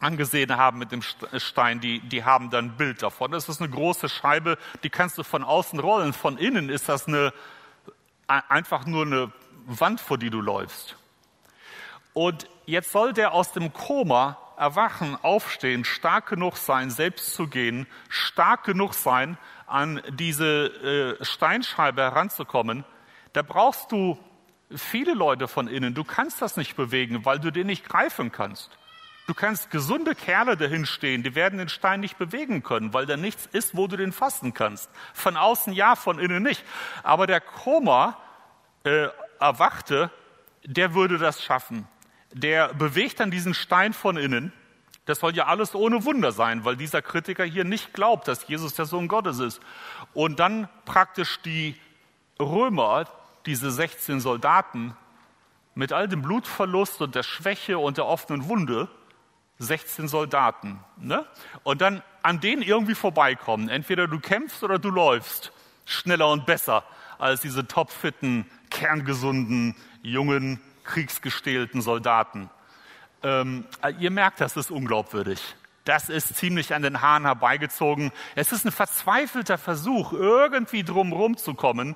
angesehen 0.00 0.56
haben 0.56 0.78
mit 0.78 0.92
dem 0.92 1.02
Stein, 1.02 1.80
die, 1.80 2.00
die 2.00 2.24
haben 2.24 2.50
dann 2.50 2.66
ein 2.66 2.76
Bild 2.76 3.02
davon. 3.02 3.30
Das 3.32 3.48
ist 3.48 3.60
eine 3.60 3.70
große 3.70 4.08
Scheibe, 4.08 4.58
die 4.82 4.90
kannst 4.90 5.18
du 5.18 5.22
von 5.22 5.42
außen 5.42 5.80
rollen. 5.80 6.12
Von 6.12 6.38
innen 6.38 6.68
ist 6.68 6.88
das 6.88 7.08
eine, 7.08 7.32
einfach 8.26 8.86
nur 8.86 9.06
eine 9.06 9.32
Wand, 9.66 10.00
vor 10.00 10.18
die 10.18 10.30
du 10.30 10.40
läufst. 10.40 10.96
Und 12.14 12.48
jetzt 12.64 12.92
soll 12.92 13.12
der 13.12 13.34
aus 13.34 13.52
dem 13.52 13.72
Koma 13.72 14.38
erwachen, 14.56 15.18
aufstehen, 15.22 15.84
stark 15.84 16.28
genug 16.28 16.56
sein, 16.56 16.88
selbst 16.88 17.34
zu 17.34 17.48
gehen, 17.48 17.86
stark 18.08 18.64
genug 18.64 18.94
sein, 18.94 19.36
an 19.66 20.00
diese 20.10 21.18
äh, 21.20 21.24
Steinscheibe 21.24 22.02
heranzukommen. 22.02 22.84
Da 23.32 23.42
brauchst 23.42 23.90
du 23.90 24.18
viele 24.74 25.12
Leute 25.12 25.48
von 25.48 25.66
innen. 25.66 25.94
Du 25.94 26.04
kannst 26.04 26.40
das 26.40 26.56
nicht 26.56 26.76
bewegen, 26.76 27.24
weil 27.24 27.40
du 27.40 27.50
den 27.50 27.66
nicht 27.66 27.84
greifen 27.84 28.30
kannst. 28.30 28.70
Du 29.26 29.34
kannst 29.34 29.70
gesunde 29.70 30.14
Kerle 30.14 30.56
dahin 30.56 30.86
stehen, 30.86 31.22
die 31.22 31.34
werden 31.34 31.58
den 31.58 31.70
Stein 31.70 32.00
nicht 32.00 32.18
bewegen 32.18 32.62
können, 32.62 32.92
weil 32.92 33.06
da 33.06 33.16
nichts 33.16 33.48
ist, 33.50 33.74
wo 33.74 33.88
du 33.88 33.96
den 33.96 34.12
fassen 34.12 34.54
kannst. 34.54 34.88
Von 35.14 35.36
außen 35.36 35.72
ja, 35.72 35.96
von 35.96 36.18
innen 36.20 36.42
nicht. 36.42 36.62
Aber 37.02 37.26
der 37.26 37.40
Koma 37.40 38.18
äh, 38.84 39.08
erwachte, 39.40 40.10
der 40.64 40.94
würde 40.94 41.18
das 41.18 41.42
schaffen 41.42 41.88
der 42.34 42.74
bewegt 42.74 43.20
dann 43.20 43.30
diesen 43.30 43.54
Stein 43.54 43.92
von 43.92 44.16
innen 44.16 44.52
Das 45.06 45.20
soll 45.20 45.36
ja 45.36 45.46
alles 45.46 45.74
ohne 45.74 46.04
Wunder 46.04 46.32
sein, 46.32 46.64
weil 46.64 46.76
dieser 46.76 47.02
Kritiker 47.02 47.44
hier 47.44 47.64
nicht 47.64 47.92
glaubt, 47.92 48.26
dass 48.26 48.48
Jesus 48.48 48.74
der 48.74 48.86
Sohn 48.86 49.06
Gottes 49.06 49.38
ist. 49.38 49.60
Und 50.12 50.40
dann 50.40 50.68
praktisch 50.84 51.40
die 51.42 51.76
Römer, 52.40 53.06
diese 53.46 53.70
16 53.70 54.20
Soldaten, 54.20 54.96
mit 55.74 55.92
all 55.92 56.08
dem 56.08 56.22
Blutverlust 56.22 57.02
und 57.02 57.14
der 57.14 57.22
Schwäche 57.22 57.78
und 57.78 57.98
der 57.98 58.06
offenen 58.06 58.48
Wunde, 58.48 58.88
16 59.58 60.08
Soldaten. 60.08 60.80
Ne? 60.96 61.24
Und 61.62 61.80
dann 61.80 62.02
an 62.22 62.40
denen 62.40 62.62
irgendwie 62.62 62.94
vorbeikommen. 62.94 63.68
Entweder 63.68 64.08
du 64.08 64.18
kämpfst 64.18 64.62
oder 64.62 64.78
du 64.78 64.90
läufst 64.90 65.52
schneller 65.84 66.30
und 66.30 66.46
besser 66.46 66.84
als 67.18 67.40
diese 67.40 67.66
topfitten, 67.66 68.46
kerngesunden, 68.70 69.76
jungen, 70.02 70.60
kriegsgestählten 70.84 71.82
Soldaten. 71.82 72.50
Ähm, 73.22 73.66
ihr 73.98 74.10
merkt, 74.10 74.40
das 74.40 74.56
ist 74.56 74.70
unglaubwürdig. 74.70 75.56
Das 75.84 76.08
ist 76.08 76.36
ziemlich 76.36 76.74
an 76.74 76.82
den 76.82 77.02
Haaren 77.02 77.24
herbeigezogen. 77.24 78.10
Es 78.34 78.52
ist 78.52 78.64
ein 78.64 78.72
verzweifelter 78.72 79.58
Versuch, 79.58 80.12
irgendwie 80.12 80.82
drumherum 80.82 81.36
zu 81.36 81.54
kommen, 81.54 81.94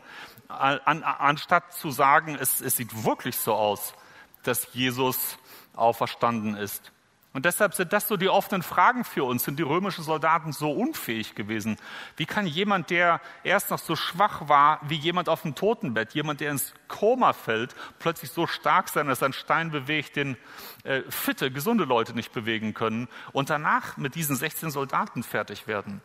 an, 0.49 1.03
anstatt 1.03 1.73
zu 1.73 1.91
sagen, 1.91 2.37
es, 2.39 2.61
es 2.61 2.77
sieht 2.77 3.05
wirklich 3.05 3.37
so 3.37 3.55
aus, 3.55 3.95
dass 4.43 4.69
Jesus 4.75 5.39
auferstanden 5.75 6.55
ist. 6.55 6.93
Und 7.35 7.45
deshalb 7.45 7.75
sind 7.75 7.93
das 7.93 8.09
so 8.09 8.17
die 8.17 8.31
offenen 8.31 8.63
Fragen 8.63 9.05
für 9.05 9.25
uns. 9.25 9.45
Sind 9.45 9.59
die 9.59 9.63
römischen 9.63 10.03
Soldaten 10.03 10.53
so 10.53 10.73
unfähig 10.73 11.35
gewesen? 11.35 11.77
Wie 12.17 12.25
kann 12.25 12.47
jemand, 12.47 12.89
der 12.91 13.21
erst 13.45 13.71
noch 13.71 13.79
so 13.79 13.97
schwach 13.97 14.49
war, 14.49 14.81
wie 14.83 14.97
jemand 14.97 15.29
auf 15.29 15.43
dem 15.43 15.55
Totenbett, 15.55 16.15
jemand, 16.15 16.41
der 16.41 16.51
ins 16.51 16.73
Koma 16.89 17.35
fällt, 17.35 17.77
plötzlich 17.99 18.31
so 18.31 18.47
stark 18.47 18.89
sein, 18.89 19.09
dass 19.09 19.23
ein 19.23 19.35
Stein 19.35 19.71
bewegt, 19.71 20.17
den 20.17 20.39
äh, 20.85 21.03
fitte, 21.11 21.51
gesunde 21.51 21.85
Leute 21.85 22.15
nicht 22.15 22.33
bewegen 22.33 22.73
können 22.73 23.09
und 23.33 23.51
danach 23.51 23.99
mit 23.99 24.15
diesen 24.15 24.35
16 24.35 24.71
Soldaten 24.71 25.23
fertig 25.23 25.67
werden? 25.67 26.01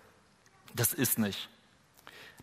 Das 0.75 0.93
ist 0.93 1.19
nicht. 1.19 1.49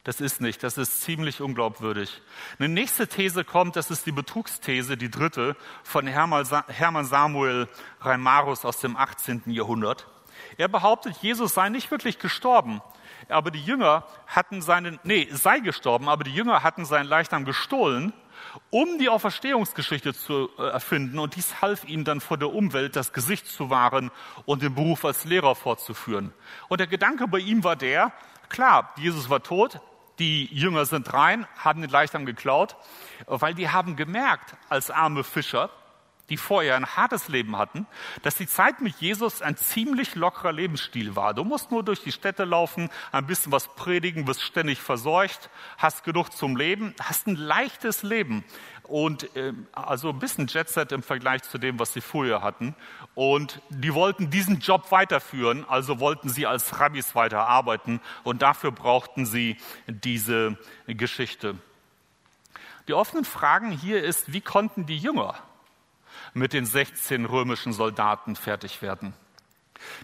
Das 0.04 0.20
ist 0.22 0.40
nicht, 0.40 0.62
das 0.62 0.78
ist 0.78 1.02
ziemlich 1.02 1.42
unglaubwürdig. 1.42 2.22
Eine 2.58 2.70
nächste 2.70 3.06
These 3.06 3.44
kommt, 3.44 3.76
das 3.76 3.90
ist 3.90 4.06
die 4.06 4.12
Betrugsthese, 4.12 4.96
die 4.96 5.10
dritte, 5.10 5.56
von 5.82 6.06
Hermann 6.06 7.04
Samuel 7.04 7.68
Reimarus 8.00 8.64
aus 8.64 8.80
dem 8.80 8.96
18. 8.96 9.42
Jahrhundert. 9.46 10.06
Er 10.56 10.68
behauptet, 10.68 11.18
Jesus 11.20 11.52
sei 11.52 11.68
nicht 11.68 11.90
wirklich 11.90 12.18
gestorben, 12.18 12.80
aber 13.28 13.50
die 13.50 13.62
Jünger 13.62 14.06
hatten 14.26 14.62
seinen, 14.62 14.98
nee, 15.04 15.28
sei 15.30 15.60
gestorben, 15.60 16.08
aber 16.08 16.24
die 16.24 16.34
Jünger 16.34 16.62
hatten 16.62 16.86
seinen 16.86 17.06
Leichnam 17.06 17.44
gestohlen, 17.44 18.14
um 18.70 18.98
die 18.98 19.10
Auferstehungsgeschichte 19.10 20.14
zu 20.14 20.48
äh, 20.58 20.62
erfinden 20.62 21.18
und 21.18 21.36
dies 21.36 21.60
half 21.60 21.84
ihnen 21.84 22.04
dann 22.04 22.22
vor 22.22 22.38
der 22.38 22.52
Umwelt 22.54 22.96
das 22.96 23.12
Gesicht 23.12 23.46
zu 23.46 23.68
wahren 23.68 24.10
und 24.46 24.62
den 24.62 24.74
Beruf 24.74 25.04
als 25.04 25.24
Lehrer 25.24 25.54
fortzuführen. 25.54 26.32
Und 26.68 26.80
der 26.80 26.86
Gedanke 26.86 27.28
bei 27.28 27.38
ihm 27.38 27.62
war 27.64 27.76
der, 27.76 28.12
klar, 28.48 28.94
Jesus 28.96 29.28
war 29.28 29.42
tot, 29.42 29.80
die 30.20 30.44
Jünger 30.54 30.86
sind 30.86 31.12
rein, 31.12 31.46
haben 31.56 31.80
den 31.80 31.90
Leichnam 31.90 32.26
geklaut, 32.26 32.76
weil 33.26 33.54
die 33.54 33.70
haben 33.70 33.96
gemerkt, 33.96 34.54
als 34.68 34.90
arme 34.90 35.24
Fischer, 35.24 35.70
die 36.28 36.36
vorher 36.36 36.76
ein 36.76 36.86
hartes 36.86 37.26
Leben 37.26 37.56
hatten, 37.56 37.86
dass 38.22 38.36
die 38.36 38.46
Zeit 38.46 38.80
mit 38.80 39.00
Jesus 39.00 39.42
ein 39.42 39.56
ziemlich 39.56 40.14
lockerer 40.14 40.52
Lebensstil 40.52 41.16
war. 41.16 41.34
Du 41.34 41.42
musst 41.42 41.72
nur 41.72 41.82
durch 41.82 42.02
die 42.02 42.12
Städte 42.12 42.44
laufen, 42.44 42.88
ein 43.10 43.26
bisschen 43.26 43.50
was 43.50 43.74
predigen, 43.74 44.28
wirst 44.28 44.42
ständig 44.42 44.80
versorgt, 44.80 45.50
hast 45.76 46.04
genug 46.04 46.30
zum 46.30 46.56
Leben, 46.56 46.94
hast 47.02 47.26
ein 47.26 47.34
leichtes 47.34 48.04
Leben 48.04 48.44
und 48.90 49.34
äh, 49.36 49.52
also 49.72 50.10
ein 50.10 50.18
bisschen 50.18 50.46
Jetset 50.48 50.92
im 50.92 51.02
Vergleich 51.02 51.42
zu 51.42 51.58
dem, 51.58 51.78
was 51.78 51.92
sie 51.92 52.00
vorher 52.00 52.42
hatten. 52.42 52.74
Und 53.14 53.60
die 53.70 53.94
wollten 53.94 54.30
diesen 54.30 54.58
Job 54.58 54.90
weiterführen, 54.90 55.64
also 55.68 56.00
wollten 56.00 56.28
sie 56.28 56.46
als 56.46 56.80
Rabbis 56.80 57.14
weiterarbeiten 57.14 58.00
und 58.24 58.42
dafür 58.42 58.72
brauchten 58.72 59.26
sie 59.26 59.56
diese 59.86 60.58
Geschichte. 60.86 61.56
Die 62.88 62.94
offenen 62.94 63.24
Fragen 63.24 63.70
hier 63.70 64.02
ist, 64.02 64.32
wie 64.32 64.40
konnten 64.40 64.86
die 64.86 64.98
Jünger 64.98 65.34
mit 66.34 66.52
den 66.52 66.66
16 66.66 67.24
römischen 67.24 67.72
Soldaten 67.72 68.36
fertig 68.36 68.82
werden. 68.82 69.14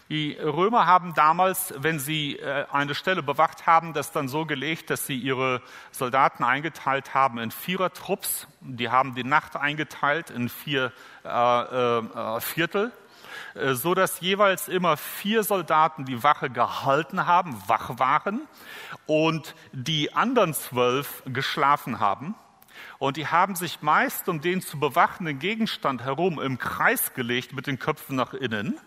Die 0.08 0.32
Römer 0.32 0.86
haben 0.86 1.14
damals, 1.14 1.74
wenn 1.78 1.98
sie 1.98 2.36
äh, 2.36 2.66
eine 2.70 2.94
Stelle 2.94 3.22
bewacht 3.22 3.66
haben, 3.66 3.92
das 3.92 4.12
dann 4.12 4.28
so 4.28 4.46
gelegt, 4.46 4.90
dass 4.90 5.06
sie 5.06 5.16
ihre 5.16 5.62
Soldaten 5.90 6.44
eingeteilt 6.44 7.14
haben 7.14 7.38
in 7.38 7.50
Vierertrupps. 7.50 8.46
Die 8.60 8.90
haben 8.90 9.14
die 9.14 9.24
Nacht 9.24 9.56
eingeteilt 9.56 10.30
in 10.30 10.48
vier 10.48 10.92
äh, 11.24 11.28
äh, 11.28 12.40
Viertel, 12.40 12.92
äh, 13.54 13.74
so 13.74 13.94
dass 13.94 14.20
jeweils 14.20 14.68
immer 14.68 14.96
vier 14.96 15.42
Soldaten 15.42 16.04
die 16.04 16.22
Wache 16.22 16.50
gehalten 16.50 17.26
haben, 17.26 17.60
wach 17.66 17.98
waren 17.98 18.42
und 19.06 19.54
die 19.72 20.12
anderen 20.14 20.54
zwölf 20.54 21.22
geschlafen 21.26 22.00
haben. 22.00 22.34
Und 22.98 23.16
die 23.16 23.26
haben 23.26 23.54
sich 23.56 23.82
meist 23.82 24.28
um 24.28 24.40
den 24.40 24.60
zu 24.60 24.78
bewachenden 24.78 25.38
Gegenstand 25.38 26.02
herum 26.02 26.40
im 26.40 26.58
Kreis 26.58 27.14
gelegt 27.14 27.52
mit 27.52 27.66
den 27.66 27.78
Köpfen 27.78 28.16
nach 28.16 28.34
innen, 28.34 28.78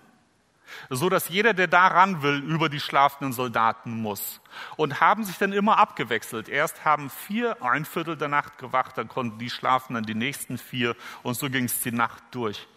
so 0.89 1.09
dass 1.09 1.29
jeder, 1.29 1.53
der 1.53 1.67
daran 1.67 2.21
will, 2.21 2.37
über 2.37 2.69
die 2.69 2.79
schlafenden 2.79 3.33
Soldaten 3.33 4.01
muss. 4.01 4.41
Und 4.77 5.01
haben 5.01 5.23
sich 5.23 5.37
dann 5.37 5.53
immer 5.53 5.77
abgewechselt. 5.77 6.49
Erst 6.49 6.85
haben 6.85 7.09
vier 7.09 7.61
ein 7.63 7.85
Viertel 7.85 8.17
der 8.17 8.27
Nacht 8.27 8.57
gewacht, 8.57 8.97
dann 8.97 9.07
konnten 9.07 9.37
die 9.39 9.49
schlafen, 9.49 9.93
dann 9.93 10.03
die 10.03 10.15
nächsten 10.15 10.57
vier 10.57 10.95
und 11.23 11.35
so 11.35 11.49
ging 11.49 11.65
es 11.65 11.81
die 11.81 11.91
Nacht 11.91 12.23
durch. 12.31 12.67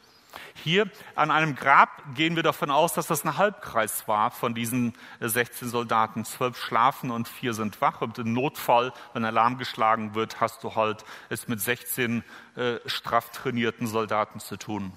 Hier 0.54 0.88
an 1.14 1.30
einem 1.30 1.54
Grab 1.54 2.02
gehen 2.14 2.36
wir 2.36 2.42
davon 2.42 2.70
aus, 2.70 2.94
dass 2.94 3.06
das 3.06 3.24
ein 3.24 3.36
Halbkreis 3.36 4.06
war 4.08 4.30
von 4.30 4.54
diesen 4.54 4.94
16 5.20 5.68
Soldaten. 5.68 6.24
Zwölf 6.24 6.58
schlafen 6.58 7.10
und 7.10 7.28
vier 7.28 7.54
sind 7.54 7.80
wach. 7.80 8.00
Und 8.00 8.18
im 8.18 8.32
Notfall, 8.32 8.92
wenn 9.12 9.24
Alarm 9.24 9.58
geschlagen 9.58 10.14
wird, 10.14 10.40
hast 10.40 10.64
du 10.64 10.74
halt 10.74 11.04
es 11.28 11.48
mit 11.48 11.60
16 11.60 12.24
äh, 12.56 12.76
straff 12.86 13.30
trainierten 13.30 13.86
Soldaten 13.86 14.40
zu 14.40 14.56
tun. 14.56 14.92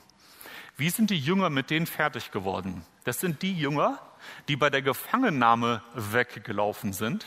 Wie 0.77 0.89
sind 0.89 1.10
die 1.10 1.20
Jünger 1.20 1.50
mit 1.50 1.70
denen 1.70 1.88
fertig 1.88 2.32
geworden? 2.32 2.86
Das 3.03 3.20
sind 3.20 3.41
die 3.41 3.53
Jünger, 3.53 4.00
die 4.48 4.55
bei 4.55 4.70
der 4.70 4.82
Gefangennahme 4.82 5.82
weggelaufen 5.94 6.94
sind 6.94 7.25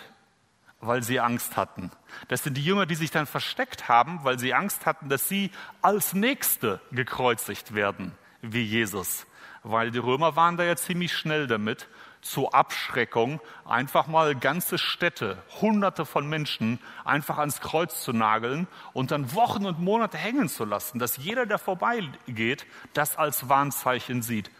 weil 0.80 1.02
sie 1.02 1.20
Angst 1.20 1.56
hatten. 1.56 1.90
Das 2.28 2.44
sind 2.44 2.56
die 2.56 2.64
Jünger, 2.64 2.86
die 2.86 2.94
sich 2.94 3.10
dann 3.10 3.26
versteckt 3.26 3.88
haben, 3.88 4.20
weil 4.22 4.38
sie 4.38 4.54
Angst 4.54 4.86
hatten, 4.86 5.08
dass 5.08 5.28
sie 5.28 5.50
als 5.82 6.14
Nächste 6.14 6.80
gekreuzigt 6.92 7.74
werden, 7.74 8.12
wie 8.42 8.62
Jesus. 8.62 9.26
Weil 9.62 9.90
die 9.90 9.98
Römer 9.98 10.36
waren 10.36 10.56
da 10.56 10.64
ja 10.64 10.76
ziemlich 10.76 11.12
schnell 11.12 11.46
damit, 11.46 11.88
zur 12.20 12.54
Abschreckung 12.54 13.40
einfach 13.64 14.06
mal 14.06 14.34
ganze 14.34 14.78
Städte, 14.78 15.42
hunderte 15.60 16.04
von 16.04 16.28
Menschen 16.28 16.78
einfach 17.04 17.38
ans 17.38 17.60
Kreuz 17.60 18.02
zu 18.02 18.12
nageln 18.12 18.66
und 18.92 19.10
dann 19.10 19.34
Wochen 19.34 19.66
und 19.66 19.80
Monate 19.80 20.18
hängen 20.18 20.48
zu 20.48 20.64
lassen, 20.64 20.98
dass 20.98 21.16
jeder, 21.16 21.46
der 21.46 21.58
vorbeigeht, 21.58 22.66
das 22.92 23.16
als 23.16 23.48
Warnzeichen 23.48 24.22
sieht. 24.22 24.50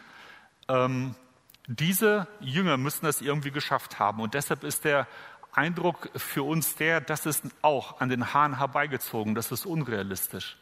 Ähm, 0.67 1.15
diese 1.67 2.27
Jünger 2.39 2.77
müssen 2.77 3.05
das 3.05 3.21
irgendwie 3.21 3.51
geschafft 3.51 3.99
haben 3.99 4.21
und 4.21 4.33
deshalb 4.33 4.63
ist 4.63 4.85
der 4.85 5.07
Eindruck 5.51 6.09
für 6.15 6.43
uns 6.43 6.75
der, 6.75 7.01
das 7.01 7.25
ist 7.25 7.43
auch 7.61 7.99
an 7.99 8.09
den 8.09 8.33
Haaren 8.33 8.57
herbeigezogen, 8.57 9.35
das 9.35 9.51
ist 9.51 9.65
unrealistisch. 9.65 10.57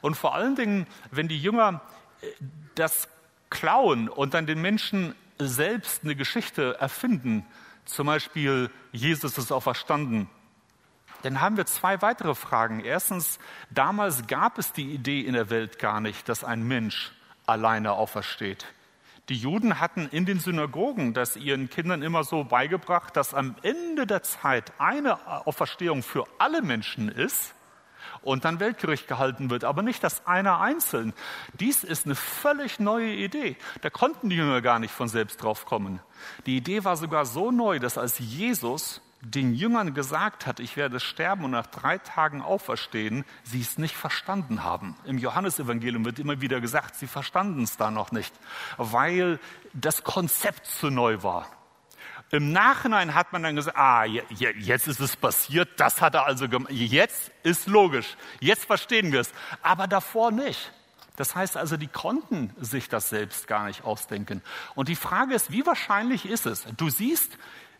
Und 0.00 0.16
vor 0.16 0.34
allen 0.34 0.56
Dingen, 0.56 0.86
wenn 1.10 1.28
die 1.28 1.40
Jünger 1.40 1.80
äh, 2.20 2.26
das 2.74 3.08
klauen 3.50 4.08
und 4.08 4.34
dann 4.34 4.46
den 4.46 4.60
Menschen 4.60 5.14
selbst 5.38 6.04
eine 6.04 6.16
Geschichte 6.16 6.76
erfinden, 6.80 7.46
zum 7.84 8.06
Beispiel 8.06 8.70
Jesus 8.92 9.38
ist 9.38 9.52
auferstanden, 9.52 10.28
dann 11.22 11.40
haben 11.40 11.56
wir 11.56 11.66
zwei 11.66 12.00
weitere 12.00 12.34
Fragen. 12.34 12.80
Erstens, 12.80 13.38
damals 13.70 14.26
gab 14.26 14.58
es 14.58 14.72
die 14.72 14.92
Idee 14.92 15.22
in 15.22 15.32
der 15.32 15.50
Welt 15.50 15.78
gar 15.78 16.00
nicht, 16.00 16.28
dass 16.28 16.44
ein 16.44 16.62
Mensch 16.62 17.12
alleine 17.46 17.92
aufersteht. 17.92 18.66
Die 19.28 19.36
Juden 19.36 19.80
hatten 19.80 20.08
in 20.10 20.24
den 20.26 20.40
Synagogen 20.40 21.12
das 21.12 21.36
ihren 21.36 21.68
Kindern 21.68 22.02
immer 22.02 22.24
so 22.24 22.44
beigebracht, 22.44 23.16
dass 23.16 23.34
am 23.34 23.56
Ende 23.62 24.06
der 24.06 24.22
Zeit 24.22 24.72
eine 24.78 25.46
Auferstehung 25.46 26.02
für 26.02 26.24
alle 26.38 26.62
Menschen 26.62 27.08
ist 27.08 27.54
und 28.22 28.44
dann 28.44 28.60
Weltgericht 28.60 29.08
gehalten 29.08 29.50
wird, 29.50 29.64
aber 29.64 29.82
nicht 29.82 30.02
das 30.02 30.26
einer 30.26 30.60
einzeln. 30.60 31.12
Dies 31.58 31.84
ist 31.84 32.06
eine 32.06 32.14
völlig 32.14 32.80
neue 32.80 33.12
Idee. 33.12 33.56
Da 33.82 33.90
konnten 33.90 34.30
die 34.30 34.36
Jünger 34.36 34.60
gar 34.60 34.78
nicht 34.78 34.92
von 34.92 35.08
selbst 35.08 35.42
drauf 35.42 35.66
kommen. 35.66 36.00
Die 36.46 36.56
Idee 36.56 36.84
war 36.84 36.96
sogar 36.96 37.26
so 37.26 37.50
neu, 37.50 37.78
dass 37.78 37.98
als 37.98 38.18
Jesus 38.18 39.00
den 39.20 39.54
Jüngern 39.54 39.94
gesagt 39.94 40.46
hat, 40.46 40.60
ich 40.60 40.76
werde 40.76 41.00
sterben 41.00 41.44
und 41.44 41.50
nach 41.50 41.66
drei 41.66 41.98
Tagen 41.98 42.40
auferstehen, 42.40 43.24
sie 43.42 43.60
es 43.60 43.78
nicht 43.78 43.96
verstanden 43.96 44.62
haben. 44.62 44.96
Im 45.04 45.18
Johannesevangelium 45.18 46.04
wird 46.04 46.18
immer 46.18 46.40
wieder 46.40 46.60
gesagt, 46.60 46.94
sie 46.94 47.08
verstanden 47.08 47.64
es 47.64 47.76
da 47.76 47.90
noch 47.90 48.12
nicht, 48.12 48.32
weil 48.76 49.40
das 49.74 50.04
Konzept 50.04 50.66
zu 50.66 50.90
neu 50.90 51.22
war. 51.22 51.46
Im 52.30 52.52
Nachhinein 52.52 53.14
hat 53.14 53.32
man 53.32 53.42
dann 53.42 53.56
gesagt, 53.56 53.76
ah, 53.78 54.04
jetzt 54.04 54.86
ist 54.86 55.00
es 55.00 55.16
passiert, 55.16 55.68
das 55.78 56.02
hat 56.02 56.14
er 56.14 56.26
also 56.26 56.48
gemacht, 56.48 56.72
jetzt 56.72 57.32
ist 57.42 57.66
logisch, 57.66 58.16
jetzt 58.40 58.66
verstehen 58.66 59.12
wir 59.12 59.20
es, 59.20 59.32
aber 59.62 59.86
davor 59.86 60.30
nicht. 60.30 60.72
Das 61.16 61.34
heißt 61.34 61.56
also, 61.56 61.76
die 61.76 61.88
konnten 61.88 62.54
sich 62.60 62.88
das 62.88 63.08
selbst 63.08 63.48
gar 63.48 63.66
nicht 63.66 63.82
ausdenken. 63.82 64.42
Und 64.74 64.88
die 64.88 64.94
Frage 64.94 65.34
ist, 65.34 65.50
wie 65.50 65.66
wahrscheinlich 65.66 66.26
ist 66.26 66.46
es? 66.46 66.66
Du 66.76 66.90
siehst, 66.90 67.36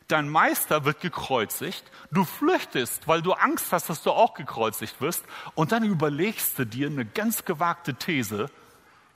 dein 0.09 0.29
Meister 0.29 0.85
wird 0.85 1.01
gekreuzigt, 1.01 1.85
du 2.11 2.25
flüchtest, 2.25 3.07
weil 3.07 3.21
du 3.23 3.35
Angst 3.35 3.71
hast, 3.71 3.91
dass 3.91 4.03
du 4.03 4.11
auch 4.11 4.33
gekreuzigt 4.35 5.01
wirst, 5.01 5.25
und 5.55 5.73
dann 5.73 5.85
überlegst 5.85 6.59
du 6.59 6.65
dir 6.65 6.89
eine 6.89 7.05
ganz 7.05 7.45
gewagte 7.45 7.95
These, 7.95 8.51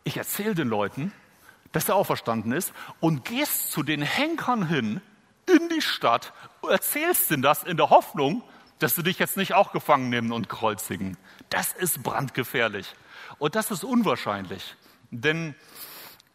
ich 0.05 0.19
erzähle 0.19 0.55
den 0.55 0.69
Leuten, 0.69 1.12
dass 1.73 1.89
er 1.89 1.97
auferstanden 1.97 2.53
ist, 2.53 2.75
und 3.01 3.25
gehst 3.25 3.73
zu 3.73 3.83
den 3.83 4.03
Henkern 4.03 4.69
hin 4.69 5.01
in 5.47 5.69
die 5.69 5.83
Stadt, 5.83 6.33
erzählst 6.69 7.31
ihnen 7.31 7.43
das 7.43 7.63
in 7.63 7.77
der 7.77 7.91
Hoffnung, 7.91 8.43
dass 8.79 8.95
sie 8.95 9.03
dich 9.03 9.19
jetzt 9.19 9.37
nicht 9.37 9.55
auch 9.55 9.73
gefangen 9.73 10.11
nehmen 10.11 10.33
und 10.33 10.49
kreuzigen. 10.49 11.17
Das 11.51 11.73
ist 11.73 12.03
brandgefährlich. 12.03 12.95
Und 13.39 13.55
das 13.55 13.71
ist 13.71 13.85
unwahrscheinlich. 13.85 14.77
Denn 15.11 15.55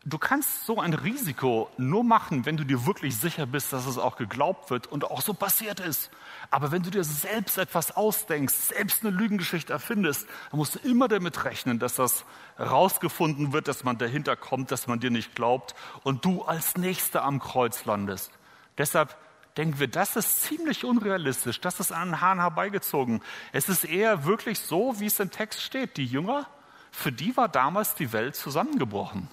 du 0.05 0.17
kannst 0.17 0.65
so 0.65 0.79
ein 0.79 0.93
Risiko 0.93 1.69
nur 1.77 2.03
machen, 2.03 2.45
wenn 2.45 2.55
du 2.55 2.63
dir 2.63 2.85
wirklich 2.85 3.17
sicher 3.17 3.45
bist, 3.45 3.73
dass 3.73 3.85
es 3.85 3.97
auch 3.97 4.15
geglaubt 4.15 4.69
wird 4.69 4.87
und 4.87 5.03
auch 5.03 5.21
so 5.21 5.33
passiert 5.33 5.79
ist. 5.81 6.09
Aber 6.49 6.71
wenn 6.71 6.83
du 6.83 6.89
dir 6.89 7.03
selbst 7.03 7.57
etwas 7.57 7.95
ausdenkst, 7.95 8.53
selbst 8.53 9.03
eine 9.03 9.15
Lügengeschichte 9.15 9.73
erfindest, 9.73 10.27
dann 10.49 10.59
musst 10.59 10.75
du 10.75 10.79
immer 10.87 11.09
damit 11.09 11.43
rechnen, 11.43 11.79
dass 11.79 11.95
das 11.95 12.23
rausgefunden 12.57 13.51
wird, 13.51 13.67
dass 13.67 13.83
man 13.83 13.97
dahinter 13.97 14.37
kommt, 14.37 14.71
dass 14.71 14.87
man 14.87 14.99
dir 14.99 15.11
nicht 15.11 15.35
glaubt 15.35 15.75
und 16.03 16.23
du 16.23 16.43
als 16.43 16.77
Nächster 16.77 17.23
am 17.23 17.39
Kreuz 17.39 17.83
landest. 17.85 18.31
Deshalb 18.77 19.15
denken 19.57 19.79
wir, 19.79 19.87
das 19.87 20.15
ist 20.15 20.43
ziemlich 20.43 20.85
unrealistisch, 20.85 21.59
das 21.59 21.79
ist 21.79 21.91
an 21.91 22.09
den 22.09 22.21
Haaren 22.21 22.39
herbeigezogen. 22.39 23.21
Es 23.51 23.69
ist 23.69 23.83
eher 23.83 24.25
wirklich 24.25 24.59
so, 24.59 24.99
wie 24.99 25.07
es 25.07 25.19
im 25.19 25.31
Text 25.31 25.61
steht. 25.61 25.97
Die 25.97 26.05
Jünger, 26.05 26.47
für 26.91 27.11
die 27.11 27.35
war 27.35 27.49
damals 27.49 27.95
die 27.95 28.13
Welt 28.13 28.35
zusammengebrochen. 28.35 29.27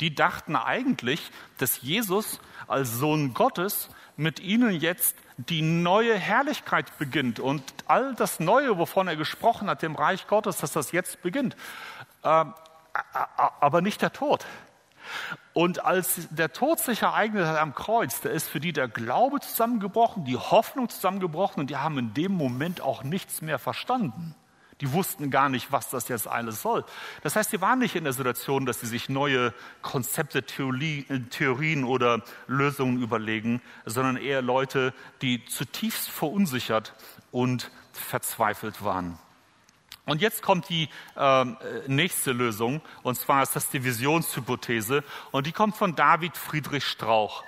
Die 0.00 0.14
dachten 0.14 0.56
eigentlich, 0.56 1.30
dass 1.58 1.80
Jesus 1.80 2.40
als 2.66 2.92
Sohn 2.94 3.32
Gottes 3.32 3.88
mit 4.16 4.40
ihnen 4.40 4.72
jetzt 4.72 5.16
die 5.36 5.62
neue 5.62 6.14
Herrlichkeit 6.14 6.98
beginnt 6.98 7.40
und 7.40 7.62
all 7.86 8.14
das 8.14 8.40
Neue, 8.40 8.78
wovon 8.78 9.08
er 9.08 9.16
gesprochen 9.16 9.68
hat, 9.68 9.82
dem 9.82 9.94
Reich 9.94 10.26
Gottes, 10.26 10.58
dass 10.58 10.72
das 10.72 10.92
jetzt 10.92 11.22
beginnt. 11.22 11.56
Ähm, 12.24 12.54
aber 13.60 13.82
nicht 13.82 14.00
der 14.00 14.12
Tod. 14.12 14.44
Und 15.52 15.84
als 15.84 16.28
der 16.30 16.52
Tod 16.52 16.78
sich 16.80 17.02
ereignet 17.02 17.46
hat 17.46 17.58
am 17.58 17.74
Kreuz, 17.74 18.20
da 18.20 18.28
ist 18.28 18.48
für 18.48 18.60
die 18.60 18.72
der 18.72 18.88
Glaube 18.88 19.40
zusammengebrochen, 19.40 20.24
die 20.24 20.36
Hoffnung 20.36 20.88
zusammengebrochen 20.88 21.60
und 21.60 21.70
die 21.70 21.76
haben 21.76 21.98
in 21.98 22.14
dem 22.14 22.32
Moment 22.32 22.80
auch 22.80 23.02
nichts 23.02 23.42
mehr 23.42 23.58
verstanden. 23.58 24.34
Die 24.82 24.92
wussten 24.92 25.30
gar 25.30 25.48
nicht, 25.48 25.72
was 25.72 25.88
das 25.88 26.08
jetzt 26.08 26.28
alles 26.28 26.60
soll. 26.60 26.84
Das 27.22 27.34
heißt, 27.34 27.50
sie 27.50 27.62
waren 27.62 27.78
nicht 27.78 27.96
in 27.96 28.04
der 28.04 28.12
Situation, 28.12 28.66
dass 28.66 28.80
sie 28.80 28.86
sich 28.86 29.08
neue 29.08 29.54
Konzepte, 29.80 30.42
Theorien 30.42 31.84
oder 31.84 32.22
Lösungen 32.46 33.02
überlegen, 33.02 33.62
sondern 33.86 34.18
eher 34.18 34.42
Leute, 34.42 34.92
die 35.22 35.44
zutiefst 35.46 36.10
verunsichert 36.10 36.94
und 37.30 37.70
verzweifelt 37.92 38.84
waren. 38.84 39.18
Und 40.06 40.22
jetzt 40.22 40.40
kommt 40.40 40.68
die 40.68 40.88
äh, 41.16 41.44
nächste 41.88 42.32
Lösung, 42.32 42.80
und 43.02 43.16
zwar 43.16 43.42
ist 43.42 43.56
das 43.56 43.68
die 43.70 43.82
Visionshypothese, 43.82 45.02
und 45.32 45.46
die 45.46 45.52
kommt 45.52 45.76
von 45.76 45.96
David 45.96 46.36
Friedrich 46.36 46.84
Strauch. 46.84 47.42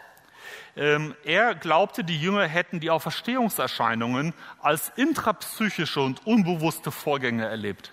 Ähm, 0.76 1.14
er 1.24 1.54
glaubte, 1.54 2.02
die 2.02 2.20
Jünger 2.20 2.46
hätten 2.46 2.80
die 2.80 2.90
Auferstehungserscheinungen 2.90 4.34
als 4.60 4.92
intrapsychische 4.96 6.00
und 6.00 6.26
unbewusste 6.26 6.90
Vorgänge 6.90 7.46
erlebt. 7.46 7.92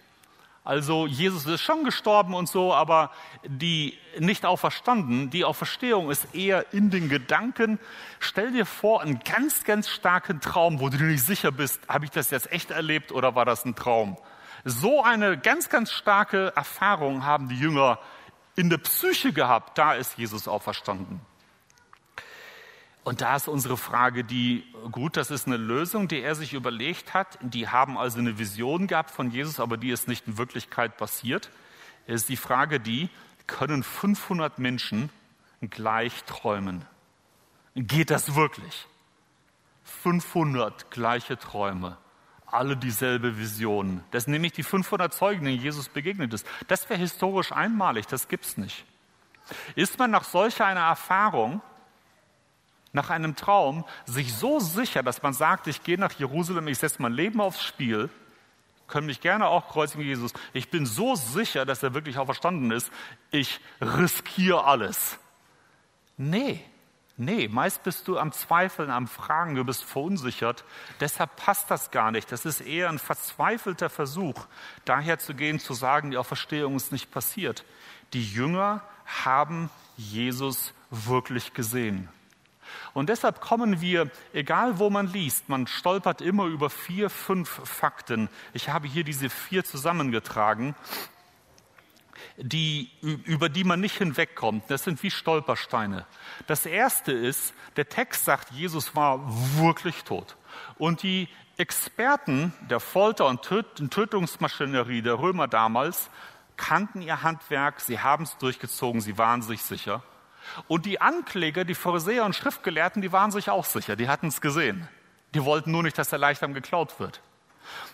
Also 0.63 1.05
Jesus 1.05 1.45
ist 1.45 1.61
schon 1.61 1.83
gestorben 1.83 2.33
und 2.33 2.49
so, 2.49 2.73
aber 2.73 3.11
die 3.45 3.99
nicht 4.17 4.47
auferstanden, 4.47 5.29
die 5.29 5.45
Auferstehung 5.45 6.09
ist 6.09 6.33
eher 6.33 6.73
in 6.73 6.89
den 6.89 7.07
Gedanken. 7.07 7.77
Stell 8.19 8.51
dir 8.51 8.65
vor, 8.65 9.03
einen 9.03 9.19
ganz, 9.19 9.63
ganz 9.63 9.89
starken 9.89 10.41
Traum, 10.41 10.79
wo 10.79 10.89
du 10.89 10.97
nicht 11.03 11.23
sicher 11.23 11.51
bist, 11.51 11.87
habe 11.87 12.05
ich 12.05 12.11
das 12.11 12.31
jetzt 12.31 12.51
echt 12.51 12.71
erlebt 12.71 13.11
oder 13.11 13.35
war 13.35 13.45
das 13.45 13.63
ein 13.63 13.75
Traum? 13.75 14.17
So 14.67 15.03
eine 15.03 15.37
ganz, 15.37 15.69
ganz 15.69 15.91
starke 15.91 16.51
Erfahrung 16.55 17.23
haben 17.23 17.49
die 17.49 17.57
Jünger 17.57 17.99
in 18.55 18.71
der 18.71 18.79
Psyche 18.79 19.31
gehabt. 19.31 19.77
Da 19.77 19.93
ist 19.93 20.17
Jesus 20.17 20.47
auferstanden. 20.47 21.21
Und 23.03 23.21
da 23.21 23.35
ist 23.35 23.47
unsere 23.47 23.77
Frage, 23.77 24.23
die, 24.23 24.65
gut, 24.91 25.17
das 25.17 25.29
ist 25.29 25.45
eine 25.45 25.57
Lösung, 25.57 26.07
die 26.07 26.21
er 26.21 26.33
sich 26.33 26.55
überlegt 26.55 27.13
hat. 27.13 27.37
Die 27.41 27.69
haben 27.69 27.95
also 27.95 28.17
eine 28.17 28.39
Vision 28.39 28.87
gehabt 28.87 29.11
von 29.11 29.29
Jesus, 29.29 29.59
aber 29.59 29.77
die 29.77 29.91
ist 29.91 30.07
nicht 30.07 30.25
in 30.25 30.39
Wirklichkeit 30.39 30.97
passiert. 30.97 31.51
Ist 32.07 32.29
die 32.29 32.35
Frage, 32.35 32.79
die, 32.79 33.09
können 33.45 33.83
500 33.83 34.57
Menschen 34.57 35.11
gleich 35.61 36.23
träumen? 36.23 36.85
Geht 37.75 38.09
das 38.09 38.33
wirklich? 38.33 38.87
500 39.83 40.89
gleiche 40.89 41.37
Träume, 41.37 41.99
alle 42.47 42.77
dieselbe 42.77 43.37
Vision. 43.37 44.03
Das 44.11 44.25
sind 44.25 44.33
nämlich 44.33 44.53
die 44.53 44.63
500 44.63 45.13
Zeugen, 45.13 45.45
denen 45.45 45.61
Jesus 45.61 45.89
begegnet 45.89 46.33
ist. 46.33 46.45
Das 46.67 46.89
wäre 46.89 46.99
historisch 46.99 47.51
einmalig, 47.51 48.07
das 48.07 48.27
gibt's 48.27 48.57
nicht. 48.57 48.85
Ist 49.75 49.99
man 49.99 50.11
nach 50.11 50.23
solcher 50.23 50.65
einer 50.65 50.81
Erfahrung 50.81 51.61
nach 52.95 53.09
einem 53.09 53.35
Traum 53.35 53.85
sich 54.05 54.33
so 54.33 54.59
sicher, 54.59 55.03
dass 55.03 55.21
man 55.21 55.33
sagt, 55.33 55.67
ich 55.67 55.83
gehe 55.83 55.99
nach 55.99 56.13
Jerusalem, 56.13 56.67
ich 56.69 56.79
setze 56.79 57.01
mein 57.01 57.11
Leben 57.11 57.41
aufs 57.41 57.61
Spiel, 57.61 58.09
können 58.87 59.07
mich 59.07 59.19
gerne 59.19 59.47
auch 59.47 59.67
kreuzigen, 59.67 60.05
Jesus. 60.05 60.33
Ich 60.53 60.69
bin 60.69 60.85
so 60.85 61.15
sicher, 61.15 61.65
dass 61.65 61.83
er 61.83 61.93
wirklich 61.93 62.17
auch 62.17 62.25
verstanden 62.25 62.71
ist, 62.71 62.91
ich 63.31 63.59
riskiere 63.81 64.63
alles. 64.63 65.19
Nee, 66.17 66.63
nee, 67.17 67.47
meist 67.47 67.83
bist 67.83 68.07
du 68.07 68.17
am 68.17 68.31
Zweifeln, 68.31 68.89
am 68.89 69.07
Fragen, 69.07 69.55
du 69.55 69.63
bist 69.63 69.83
verunsichert. 69.83 70.63
Deshalb 70.99 71.35
passt 71.35 71.71
das 71.71 71.91
gar 71.91 72.11
nicht. 72.11 72.31
Das 72.31 72.45
ist 72.45 72.61
eher 72.61 72.89
ein 72.89 72.99
verzweifelter 72.99 73.89
Versuch, 73.89 74.45
daher 74.85 75.19
zu 75.19 75.33
gehen, 75.33 75.59
zu 75.59 75.73
sagen, 75.73 76.11
die 76.11 76.17
Auferstehung 76.17 76.75
ist 76.75 76.91
nicht 76.91 77.11
passiert. 77.11 77.63
Die 78.13 78.23
Jünger 78.23 78.81
haben 79.05 79.69
Jesus 79.97 80.73
wirklich 80.89 81.53
gesehen. 81.53 82.09
Und 82.93 83.09
deshalb 83.09 83.41
kommen 83.41 83.81
wir, 83.81 84.09
egal 84.33 84.79
wo 84.79 84.89
man 84.89 85.07
liest, 85.07 85.49
man 85.49 85.67
stolpert 85.67 86.21
immer 86.21 86.45
über 86.45 86.69
vier, 86.69 87.09
fünf 87.09 87.49
Fakten. 87.49 88.29
Ich 88.53 88.69
habe 88.69 88.87
hier 88.87 89.03
diese 89.03 89.29
vier 89.29 89.63
zusammengetragen, 89.63 90.75
die, 92.37 92.89
über 93.01 93.49
die 93.49 93.63
man 93.63 93.79
nicht 93.79 93.97
hinwegkommt. 93.97 94.63
Das 94.69 94.83
sind 94.83 95.01
wie 95.03 95.11
Stolpersteine. 95.11 96.05
Das 96.47 96.65
erste 96.65 97.11
ist, 97.11 97.53
der 97.75 97.89
Text 97.89 98.25
sagt, 98.25 98.51
Jesus 98.51 98.95
war 98.95 99.21
wirklich 99.57 100.03
tot. 100.03 100.35
Und 100.77 101.03
die 101.03 101.27
Experten 101.57 102.53
der 102.69 102.79
Folter- 102.79 103.27
und 103.27 103.41
Tötungsmaschinerie 103.41 105.01
der 105.01 105.19
Römer 105.19 105.47
damals 105.47 106.09
kannten 106.57 107.01
ihr 107.01 107.23
Handwerk, 107.23 107.81
sie 107.81 107.99
haben 107.99 108.23
es 108.23 108.37
durchgezogen, 108.37 109.01
sie 109.01 109.17
waren 109.17 109.41
sich 109.41 109.61
sicher. 109.61 110.03
Und 110.67 110.85
die 110.85 111.01
Ankläger, 111.01 111.65
die 111.65 111.75
Pharisäer 111.75 112.25
und 112.25 112.35
Schriftgelehrten, 112.35 113.01
die 113.01 113.11
waren 113.11 113.31
sich 113.31 113.49
auch 113.49 113.65
sicher, 113.65 113.95
die 113.95 114.07
hatten 114.07 114.27
es 114.27 114.41
gesehen. 114.41 114.87
Die 115.33 115.43
wollten 115.43 115.71
nur 115.71 115.83
nicht, 115.83 115.97
dass 115.97 116.09
der 116.09 116.19
Leichnam 116.19 116.53
geklaut 116.53 116.99
wird. 116.99 117.21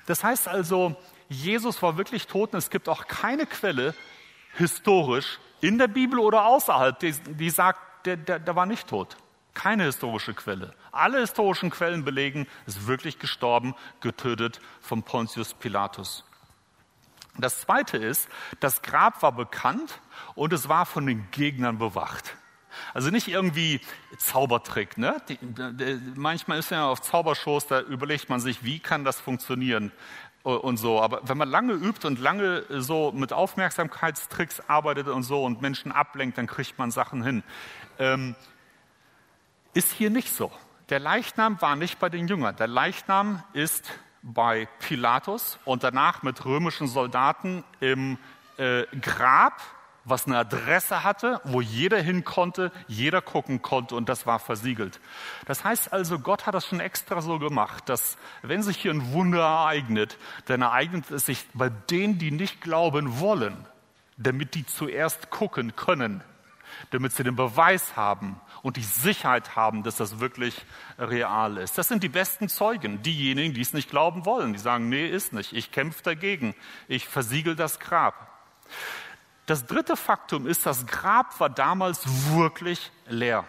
Das 0.05 0.23
heißt 0.23 0.47
also, 0.47 0.95
Jesus 1.29 1.81
war 1.81 1.97
wirklich 1.97 2.27
tot 2.27 2.53
und 2.53 2.59
es 2.59 2.69
gibt 2.69 2.89
auch 2.89 3.07
keine 3.07 3.45
Quelle 3.45 3.95
historisch 4.53 5.39
in 5.61 5.77
der 5.77 5.87
Bibel 5.87 6.19
oder 6.19 6.45
außerhalb, 6.45 6.99
die, 6.99 7.11
die 7.11 7.49
sagt, 7.49 8.05
der, 8.05 8.17
der, 8.17 8.39
der 8.39 8.55
war 8.55 8.65
nicht 8.65 8.87
tot. 8.87 9.17
Keine 9.53 9.83
historische 9.83 10.33
Quelle. 10.33 10.73
Alle 10.91 11.19
historischen 11.19 11.69
Quellen 11.69 12.05
belegen, 12.05 12.47
ist 12.65 12.87
wirklich 12.87 13.19
gestorben, 13.19 13.75
getötet 13.99 14.61
von 14.79 15.03
Pontius 15.03 15.53
Pilatus. 15.53 16.23
Das 17.37 17.61
zweite 17.61 17.97
ist, 17.97 18.27
das 18.59 18.81
Grab 18.81 19.21
war 19.21 19.31
bekannt 19.31 19.99
und 20.35 20.53
es 20.53 20.67
war 20.67 20.85
von 20.85 21.05
den 21.05 21.29
Gegnern 21.31 21.77
bewacht. 21.77 22.35
Also 22.93 23.09
nicht 23.09 23.27
irgendwie 23.27 23.81
Zaubertrick. 24.17 24.97
Ne? 24.97 25.21
Die, 25.27 25.37
die, 25.41 25.99
manchmal 26.15 26.59
ist 26.59 26.71
ja 26.71 26.87
auf 26.87 27.01
Zaubershows, 27.01 27.67
da 27.67 27.81
überlegt 27.81 28.29
man 28.29 28.39
sich, 28.39 28.63
wie 28.63 28.79
kann 28.79 29.03
das 29.03 29.19
funktionieren 29.19 29.91
und 30.43 30.77
so. 30.77 31.01
Aber 31.01 31.21
wenn 31.23 31.38
man 31.38 31.49
lange 31.49 31.73
übt 31.73 32.06
und 32.08 32.19
lange 32.19 32.63
so 32.69 33.12
mit 33.12 33.34
Aufmerksamkeitstricks 33.34 34.62
arbeitet 34.67 35.08
und 35.08 35.23
so 35.23 35.43
und 35.43 35.62
Menschen 35.62 35.91
ablenkt, 35.91 36.38
dann 36.38 36.47
kriegt 36.47 36.77
man 36.77 36.91
Sachen 36.91 37.23
hin. 37.23 37.43
Ähm, 37.99 38.36
ist 39.73 39.91
hier 39.91 40.10
nicht 40.10 40.34
so. 40.34 40.51
Der 40.89 40.99
Leichnam 40.99 41.62
war 41.62 41.75
nicht 41.75 41.99
bei 41.99 42.10
den 42.10 42.27
Jüngern. 42.27 42.56
Der 42.58 42.67
Leichnam 42.67 43.43
ist 43.54 43.89
bei 44.21 44.67
Pilatus 44.80 45.58
und 45.65 45.84
danach 45.84 46.21
mit 46.23 46.43
römischen 46.45 46.88
Soldaten 46.88 47.63
im 47.80 48.17
äh, 48.58 48.86
Grab 49.01 49.62
was 50.03 50.25
eine 50.25 50.37
Adresse 50.37 51.03
hatte, 51.03 51.39
wo 51.43 51.61
jeder 51.61 52.01
hin 52.01 52.23
konnte, 52.23 52.71
jeder 52.87 53.21
gucken 53.21 53.61
konnte 53.61 53.95
und 53.95 54.09
das 54.09 54.25
war 54.25 54.39
versiegelt. 54.39 54.99
Das 55.45 55.63
heißt 55.63 55.93
also, 55.93 56.19
Gott 56.19 56.47
hat 56.47 56.55
das 56.55 56.65
schon 56.65 56.79
extra 56.79 57.21
so 57.21 57.37
gemacht, 57.37 57.87
dass 57.87 58.17
wenn 58.41 58.63
sich 58.63 58.77
hier 58.77 58.91
ein 58.91 59.13
Wunder 59.13 59.41
ereignet, 59.41 60.17
dann 60.45 60.61
ereignet 60.63 61.11
es 61.11 61.27
sich 61.27 61.45
bei 61.53 61.69
denen, 61.69 62.17
die 62.17 62.31
nicht 62.31 62.61
glauben 62.61 63.19
wollen. 63.19 63.65
damit 64.17 64.55
die 64.55 64.65
zuerst 64.65 65.29
gucken 65.29 65.75
können, 65.75 66.23
damit 66.91 67.13
sie 67.13 67.23
den 67.23 67.35
Beweis 67.35 67.95
haben 67.95 68.39
und 68.61 68.77
die 68.77 68.83
Sicherheit 68.83 69.55
haben, 69.55 69.83
dass 69.83 69.95
das 69.95 70.19
wirklich 70.19 70.65
real 70.97 71.57
ist. 71.57 71.77
Das 71.77 71.87
sind 71.87 72.03
die 72.03 72.09
besten 72.09 72.49
Zeugen, 72.49 73.01
diejenigen, 73.01 73.53
die 73.53 73.61
es 73.61 73.73
nicht 73.73 73.89
glauben 73.89 74.25
wollen. 74.25 74.53
Die 74.53 74.59
sagen, 74.59 74.89
nee, 74.89 75.07
ist 75.07 75.33
nicht. 75.33 75.53
Ich 75.53 75.71
kämpfe 75.71 76.03
dagegen. 76.03 76.55
Ich 76.87 77.07
versiegel 77.07 77.55
das 77.55 77.79
Grab. 77.79 78.27
Das 79.51 79.65
dritte 79.65 79.97
Faktum 79.97 80.47
ist, 80.47 80.65
das 80.65 80.85
Grab 80.85 81.37
war 81.41 81.49
damals 81.49 82.05
wirklich 82.33 82.89
leer. 83.09 83.43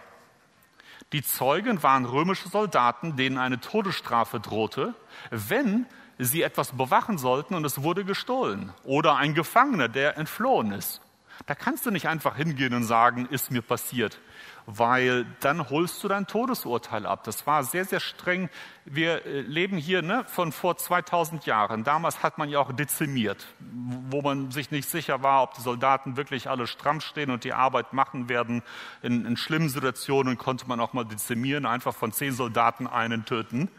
Die 1.13 1.23
Zeugen 1.23 1.81
waren 1.81 2.03
römische 2.03 2.49
Soldaten, 2.49 3.15
denen 3.15 3.37
eine 3.37 3.61
Todesstrafe 3.61 4.41
drohte, 4.41 4.95
wenn 5.29 5.85
sie 6.19 6.41
etwas 6.41 6.73
bewachen 6.73 7.17
sollten 7.17 7.55
und 7.55 7.63
es 7.63 7.83
wurde 7.83 8.03
gestohlen. 8.03 8.73
Oder 8.83 9.15
ein 9.15 9.33
Gefangener, 9.33 9.87
der 9.87 10.17
entflohen 10.17 10.73
ist. 10.73 10.99
Da 11.45 11.55
kannst 11.55 11.85
du 11.85 11.89
nicht 11.89 12.09
einfach 12.09 12.35
hingehen 12.35 12.73
und 12.73 12.83
sagen, 12.83 13.25
ist 13.27 13.49
mir 13.49 13.61
passiert 13.61 14.19
weil 14.65 15.25
dann 15.41 15.69
holst 15.69 16.03
du 16.03 16.07
dein 16.07 16.27
Todesurteil 16.27 17.05
ab. 17.05 17.23
Das 17.23 17.45
war 17.45 17.63
sehr, 17.63 17.85
sehr 17.85 17.99
streng. 17.99 18.49
Wir 18.85 19.25
äh, 19.25 19.41
leben 19.41 19.77
hier 19.77 20.01
ne, 20.01 20.23
von 20.27 20.51
vor 20.51 20.77
2000 20.77 21.45
Jahren. 21.45 21.83
Damals 21.83 22.23
hat 22.23 22.37
man 22.37 22.49
ja 22.49 22.59
auch 22.59 22.71
dezimiert, 22.71 23.45
wo 23.59 24.21
man 24.21 24.51
sich 24.51 24.71
nicht 24.71 24.89
sicher 24.89 25.23
war, 25.23 25.43
ob 25.43 25.53
die 25.55 25.61
Soldaten 25.61 26.17
wirklich 26.17 26.49
alle 26.49 26.67
stramm 26.67 27.01
stehen 27.01 27.31
und 27.31 27.43
die 27.43 27.53
Arbeit 27.53 27.93
machen 27.93 28.29
werden. 28.29 28.63
In, 29.01 29.25
in 29.25 29.37
schlimmen 29.37 29.69
Situationen 29.69 30.37
konnte 30.37 30.67
man 30.67 30.79
auch 30.79 30.93
mal 30.93 31.05
dezimieren, 31.05 31.65
einfach 31.65 31.93
von 31.93 32.11
zehn 32.11 32.33
Soldaten 32.33 32.87
einen 32.87 33.25
töten. 33.25 33.69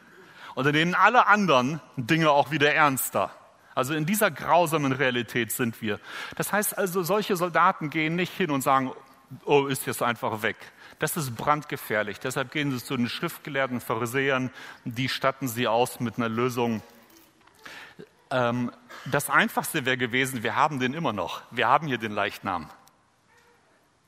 Und 0.54 0.66
dann 0.66 0.74
nehmen 0.74 0.94
alle 0.94 1.26
anderen 1.26 1.80
Dinge 1.96 2.30
auch 2.30 2.50
wieder 2.50 2.72
ernster. 2.72 3.30
Also 3.74 3.94
in 3.94 4.06
dieser 4.06 4.30
grausamen 4.30 4.92
Realität 4.92 5.50
sind 5.50 5.82
wir. 5.82 5.98
Das 6.36 6.52
heißt 6.52 6.78
also, 6.78 7.02
solche 7.02 7.36
Soldaten 7.36 7.90
gehen 7.90 8.14
nicht 8.14 8.32
hin 8.32 8.50
und 8.50 8.60
sagen, 8.60 8.92
oh, 9.44 9.66
ist 9.66 9.86
jetzt 9.86 10.02
einfach 10.02 10.42
weg. 10.42 10.56
Das 10.98 11.16
ist 11.16 11.34
brandgefährlich. 11.36 12.20
Deshalb 12.20 12.52
gehen 12.52 12.70
sie 12.70 12.82
zu 12.82 12.96
den 12.96 13.08
schriftgelehrten 13.08 13.80
Pharisäern, 13.80 14.50
die 14.84 15.08
statten 15.08 15.48
sie 15.48 15.66
aus 15.66 16.00
mit 16.00 16.16
einer 16.16 16.28
Lösung. 16.28 16.82
Ähm, 18.30 18.70
das 19.06 19.30
Einfachste 19.30 19.84
wäre 19.84 19.96
gewesen, 19.96 20.42
wir 20.42 20.56
haben 20.56 20.78
den 20.78 20.94
immer 20.94 21.12
noch. 21.12 21.42
Wir 21.50 21.68
haben 21.68 21.86
hier 21.86 21.98
den 21.98 22.12
Leichnam. 22.12 22.70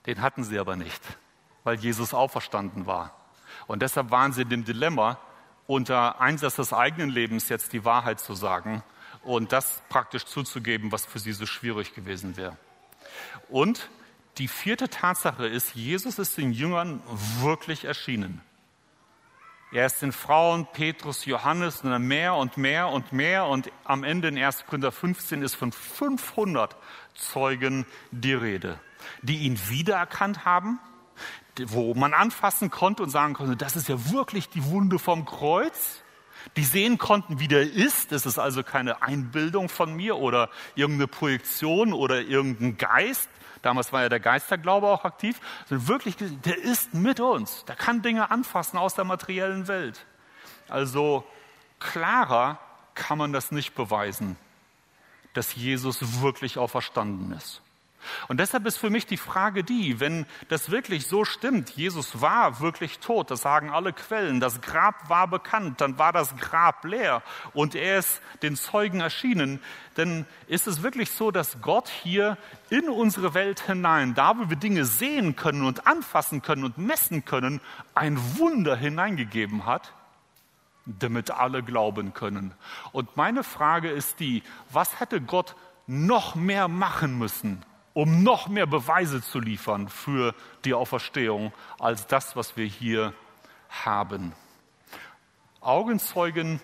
Den 0.07 0.23
hatten 0.23 0.45
sie 0.45 0.59
aber 0.59 0.77
nicht, 0.77 1.03
weil 1.65 1.77
Jesus 1.77 2.15
auferstanden 2.15 2.87
war. 2.87 3.15
Und 3.67 3.83
deshalb 3.83 4.11
waren 4.11 4.33
sie 4.33 4.43
in 4.43 4.49
dem 4.51 4.65
Dilemma, 4.65 5.19
unter 5.67 6.21
Einsatz 6.21 6.57
des 6.57 6.73
eigenen 6.73 7.11
Lebens 7.11 7.49
jetzt 7.49 7.73
die 7.73 7.85
Wahrheit 7.85 8.21
zu 8.21 8.35
sagen 8.35 8.85
und 9.23 9.51
das 9.51 9.83
praktisch 9.89 10.25
zuzugeben, 10.25 10.93
was 10.93 11.05
für 11.05 11.19
sie 11.19 11.33
so 11.33 11.45
schwierig 11.45 11.95
gewesen 11.95 12.37
wäre. 12.37 12.57
Und 13.49 13.89
die 14.39 14.49
vierte 14.49 14.89
Tatsache 14.89 15.47
ist, 15.47 15.75
Jesus 15.75 16.19
ist 16.19 16.37
den 16.37 16.53
Jüngern 16.53 17.03
wirklich 17.41 17.85
erschienen. 17.85 18.41
Er 19.73 19.87
ist 19.87 20.01
den 20.01 20.13
Frauen, 20.13 20.67
Petrus, 20.73 21.25
Johannes, 21.25 21.83
mehr 21.83 22.35
und 22.35 22.57
mehr 22.57 22.89
und 22.89 23.13
mehr. 23.13 23.47
Und 23.47 23.71
am 23.85 24.05
Ende 24.05 24.29
in 24.29 24.39
1. 24.39 24.65
Korinther 24.67 24.93
15 24.93 25.43
ist 25.43 25.55
von 25.55 25.73
500 25.73 26.77
Zeugen 27.15 27.85
die 28.13 28.35
Rede, 28.35 28.79
die 29.23 29.39
ihn 29.39 29.59
wiedererkannt 29.69 30.45
haben, 30.45 30.79
wo 31.67 31.95
man 31.95 32.15
anfassen 32.15 32.71
konnte 32.71 33.03
und 33.03 33.11
sagen 33.11 33.35
konnte, 33.35 33.57
das 33.57 33.77
ist 33.77 33.89
ja 33.89 34.13
wirklich 34.13 34.49
die 34.49 34.65
Wunde 34.67 34.99
vom 34.99 35.25
Kreuz. 35.25 36.03
Die 36.57 36.65
sehen 36.65 36.97
konnten, 36.97 37.41
wie 37.41 37.49
der 37.49 37.63
ist. 37.63 38.13
Das 38.13 38.25
ist 38.25 38.39
also 38.39 38.63
keine 38.63 39.03
Einbildung 39.03 39.69
von 39.69 39.95
mir 39.97 40.17
oder 40.17 40.49
irgendeine 40.77 41.09
Projektion 41.09 41.93
oder 41.93 42.21
irgendein 42.21 42.77
Geist, 42.77 43.29
Damals 43.67 43.93
war 43.93 44.03
ja 44.03 44.09
der 44.09 44.21
Geisterglaube 44.21 44.87
auch 44.87 45.05
aktiv. 45.05 45.41
Sondern 45.69 45.89
wirklich, 45.89 46.15
der 46.21 46.57
ist 46.57 46.95
mit 46.95 47.19
uns. 47.19 47.65
Der 47.65 47.75
kann 47.75 48.01
Dinge 48.01 48.31
anfassen 48.31 48.79
aus 48.79 48.95
der 48.95 49.03
materiellen 49.03 49.67
Welt. 49.67 50.07
Also 50.69 51.25
klarer 51.81 52.61
kann 52.95 53.19
man 53.19 53.33
das 53.33 53.51
nicht 53.51 53.75
beweisen, 53.75 54.37
dass 55.35 55.57
Jesus 55.57 56.23
wirklich 56.23 56.59
auferstanden 56.59 57.33
ist. 57.33 57.61
Und 58.29 58.39
deshalb 58.41 58.67
ist 58.67 58.77
für 58.77 58.91
mich 58.91 59.07
die 59.07 59.17
Frage 59.17 59.65
die, 59.65 60.01
wenn 60.01 60.27
das 60.49 60.71
wirklich 60.71 61.07
so 61.07 61.25
stimmt, 61.25 61.71
Jesus 61.71 62.21
war 62.21 62.61
wirklich 62.61 62.99
tot, 62.99 63.31
das 63.31 63.43
sagen 63.43 63.71
alle 63.71 63.93
Quellen, 63.93 64.41
das 64.41 64.61
Grab 64.61 65.09
war 65.09 65.29
bekannt, 65.29 65.81
dann 65.81 65.99
war 65.99 66.13
das 66.13 66.37
Grab 66.37 66.85
leer 66.85 67.23
und 67.53 67.75
er 67.75 67.99
ist 67.99 68.21
den 68.43 68.57
Zeugen 68.57 69.01
erschienen, 69.01 69.61
dann 69.95 70.27
ist 70.47 70.67
es 70.67 70.83
wirklich 70.83 71.11
so, 71.11 71.31
dass 71.31 71.61
Gott 71.61 71.89
hier 71.89 72.37
in 72.71 72.89
unsere 72.89 73.35
Welt 73.35 73.61
hinein, 73.61 74.15
da 74.15 74.39
wo 74.39 74.49
wir 74.49 74.57
Dinge 74.57 74.85
sehen 74.85 75.37
können 75.37 75.65
und 75.65 75.87
anfassen 75.87 76.43
können 76.43 76.65
und 76.65 76.79
messen 76.79 77.25
können, 77.25 77.61
ein 77.95 78.19
Wunder 78.39 78.77
hineingegeben 78.77 79.67
hat, 79.67 79.93
damit 80.87 81.31
alle 81.31 81.63
glauben 81.63 82.15
können. 82.15 82.55
Und 82.93 83.17
meine 83.17 83.43
Frage 83.43 83.91
ist 83.91 84.21
die, 84.21 84.43
was 84.71 85.01
hätte 85.01 85.21
Gott 85.21 85.57
noch 85.87 86.35
mehr 86.35 86.69
machen 86.69 87.19
müssen, 87.19 87.65
um 87.97 88.23
noch 88.23 88.49
mehr 88.49 88.67
Beweise 88.67 89.23
zu 89.23 89.41
liefern 89.41 89.89
für 89.89 90.35
die 90.67 90.75
Auferstehung 90.75 91.55
als 91.79 92.07
das, 92.07 92.37
was 92.37 92.55
wir 92.55 92.67
hier 92.67 93.15
haben. 93.71 94.35
Augenzeugen 95.63 96.61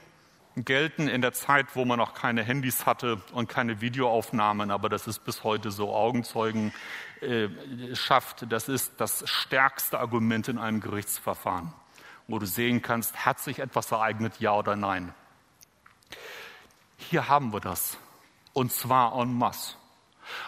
gelten 0.56 1.08
in 1.08 1.22
der 1.22 1.32
Zeit, 1.32 1.74
wo 1.74 1.86
man 1.86 1.98
noch 1.98 2.12
keine 2.12 2.42
Handys 2.42 2.84
hatte 2.84 3.22
und 3.32 3.48
keine 3.48 3.80
Videoaufnahmen, 3.80 4.70
aber 4.70 4.90
das 4.90 5.06
ist 5.06 5.24
bis 5.24 5.42
heute 5.42 5.70
so. 5.70 5.94
Augenzeugen 5.94 6.74
äh, 7.22 7.48
schafft, 7.94 8.52
das 8.52 8.68
ist 8.68 8.92
das 8.98 9.26
stärkste 9.26 10.00
Argument 10.00 10.48
in 10.48 10.58
einem 10.58 10.80
Gerichtsverfahren, 10.80 11.72
wo 12.28 12.40
du 12.40 12.44
sehen 12.44 12.82
kannst, 12.82 13.24
hat 13.24 13.40
sich 13.40 13.60
etwas 13.60 13.90
ereignet, 13.90 14.34
ja 14.38 14.52
oder 14.54 14.76
nein. 14.76 15.14
Hier 16.98 17.30
haben 17.30 17.54
wir 17.54 17.60
das, 17.60 17.96
und 18.52 18.70
zwar 18.70 19.18
en 19.18 19.32
masse. 19.32 19.76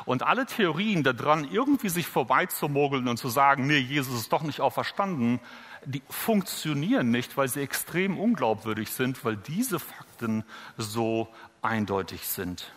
Und 0.04 0.22
alle 0.22 0.46
Theorien 0.46 1.02
daran, 1.02 1.50
irgendwie 1.50 1.88
sich 1.88 2.06
vorbeizumogeln 2.06 3.08
und 3.08 3.16
zu 3.16 3.28
sagen, 3.28 3.66
nee, 3.66 3.78
Jesus 3.78 4.20
ist 4.20 4.32
doch 4.32 4.42
nicht 4.42 4.60
auferstanden, 4.60 5.40
die 5.84 6.02
funktionieren 6.08 7.10
nicht, 7.10 7.36
weil 7.36 7.48
sie 7.48 7.60
extrem 7.60 8.18
unglaubwürdig 8.18 8.90
sind, 8.90 9.24
weil 9.24 9.36
diese 9.36 9.78
Fakten 9.78 10.44
so 10.76 11.28
eindeutig 11.62 12.26
sind. 12.26 12.72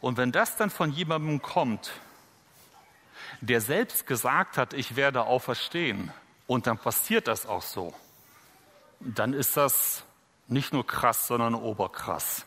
Und 0.00 0.18
wenn 0.18 0.32
das 0.32 0.56
dann 0.56 0.70
von 0.70 0.90
jemandem 0.90 1.40
kommt, 1.40 1.92
der 3.40 3.60
selbst 3.60 4.06
gesagt 4.06 4.58
hat, 4.58 4.74
ich 4.74 4.96
werde 4.96 5.24
auferstehen, 5.24 6.12
und 6.46 6.68
dann 6.68 6.78
passiert 6.78 7.26
das 7.26 7.46
auch 7.46 7.62
so, 7.62 7.92
dann 9.00 9.32
ist 9.32 9.56
das 9.56 10.04
nicht 10.46 10.72
nur 10.72 10.86
krass, 10.86 11.26
sondern 11.26 11.54
oberkrass 11.54 12.45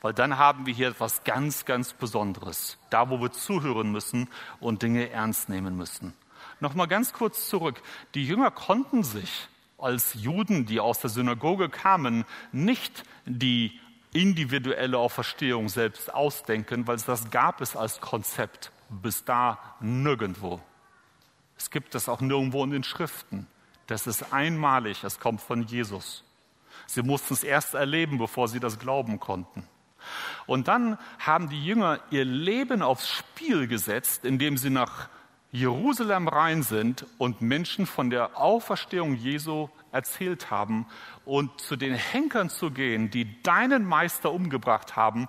weil 0.00 0.14
dann 0.14 0.38
haben 0.38 0.66
wir 0.66 0.74
hier 0.74 0.88
etwas 0.88 1.24
ganz, 1.24 1.64
ganz 1.64 1.92
Besonderes, 1.92 2.78
da 2.90 3.10
wo 3.10 3.20
wir 3.20 3.32
zuhören 3.32 3.92
müssen 3.92 4.28
und 4.60 4.82
Dinge 4.82 5.10
ernst 5.10 5.48
nehmen 5.48 5.76
müssen. 5.76 6.14
Nochmal 6.60 6.88
ganz 6.88 7.12
kurz 7.12 7.48
zurück. 7.48 7.82
Die 8.14 8.24
Jünger 8.26 8.50
konnten 8.50 9.02
sich 9.02 9.48
als 9.78 10.14
Juden, 10.14 10.66
die 10.66 10.80
aus 10.80 11.00
der 11.00 11.10
Synagoge 11.10 11.68
kamen, 11.68 12.24
nicht 12.52 13.04
die 13.24 13.78
individuelle 14.12 14.98
Auferstehung 14.98 15.68
selbst 15.68 16.12
ausdenken, 16.12 16.86
weil 16.86 16.98
das 16.98 17.30
gab 17.30 17.60
es 17.60 17.76
als 17.76 18.00
Konzept 18.00 18.72
bis 18.90 19.24
da 19.24 19.58
nirgendwo. 19.80 20.60
Es 21.56 21.70
gibt 21.70 21.94
es 21.94 22.08
auch 22.08 22.20
nirgendwo 22.20 22.64
in 22.64 22.70
den 22.70 22.84
Schriften. 22.84 23.46
Das 23.86 24.06
ist 24.06 24.32
einmalig, 24.32 25.04
es 25.04 25.20
kommt 25.20 25.40
von 25.40 25.62
Jesus. 25.62 26.24
Sie 26.86 27.02
mussten 27.02 27.34
es 27.34 27.44
erst 27.44 27.74
erleben, 27.74 28.18
bevor 28.18 28.48
sie 28.48 28.60
das 28.60 28.78
glauben 28.78 29.20
konnten. 29.20 29.66
Und 30.46 30.68
dann 30.68 30.98
haben 31.18 31.48
die 31.48 31.64
Jünger 31.64 32.00
ihr 32.10 32.24
Leben 32.24 32.82
aufs 32.82 33.08
Spiel 33.08 33.66
gesetzt, 33.66 34.24
indem 34.24 34.56
sie 34.56 34.70
nach 34.70 35.08
Jerusalem 35.52 36.28
rein 36.28 36.62
sind 36.62 37.06
und 37.18 37.40
Menschen 37.40 37.86
von 37.86 38.10
der 38.10 38.38
Auferstehung 38.38 39.14
Jesu 39.14 39.68
erzählt 39.90 40.50
haben 40.50 40.86
und 41.24 41.60
zu 41.60 41.76
den 41.76 41.94
Henkern 41.94 42.50
zu 42.50 42.70
gehen, 42.70 43.10
die 43.10 43.42
deinen 43.42 43.84
Meister 43.84 44.32
umgebracht 44.32 44.94
haben, 44.94 45.28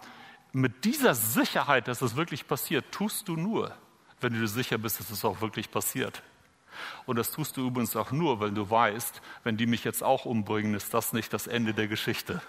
mit 0.54 0.86
dieser 0.86 1.16
Sicherheit, 1.16 1.88
dass 1.88 2.02
es 2.02 2.16
wirklich 2.16 2.48
passiert, 2.48 2.92
tust 2.92 3.28
du 3.28 3.36
nur, 3.36 3.74
wenn 4.20 4.34
du 4.34 4.48
sicher 4.48 4.78
bist, 4.78 5.00
dass 5.00 5.10
es 5.10 5.26
auch 5.26 5.42
wirklich 5.42 5.72
passiert. 5.72 6.22
Und 7.06 7.18
das 7.18 7.32
tust 7.32 7.58
du 7.58 7.68
übrigens 7.68 7.96
auch 7.96 8.12
nur, 8.12 8.40
wenn 8.40 8.56
du 8.56 8.70
weißt, 8.70 9.22
wenn 9.44 9.58
die 9.58 9.66
mich 9.66 9.84
jetzt 9.84 10.04
auch 10.04 10.26
umbringen, 10.26 10.74
ist 10.74 10.94
das 10.94 11.14
nicht 11.14 11.34
das 11.34 11.48
Ende 11.48 11.74
der 11.74 11.88
Geschichte. 11.88 12.42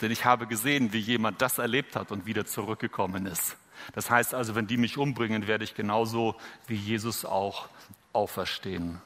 Denn 0.00 0.10
ich 0.10 0.24
habe 0.24 0.46
gesehen, 0.46 0.92
wie 0.92 0.98
jemand 0.98 1.42
das 1.42 1.58
erlebt 1.58 1.96
hat 1.96 2.10
und 2.10 2.26
wieder 2.26 2.46
zurückgekommen 2.46 3.26
ist. 3.26 3.56
Das 3.94 4.10
heißt 4.10 4.34
also, 4.34 4.54
wenn 4.54 4.66
die 4.66 4.76
mich 4.76 4.98
umbringen, 4.98 5.46
werde 5.46 5.64
ich 5.64 5.74
genauso 5.74 6.36
wie 6.66 6.74
Jesus 6.74 7.24
auch 7.24 7.68
auferstehen. 8.12 9.00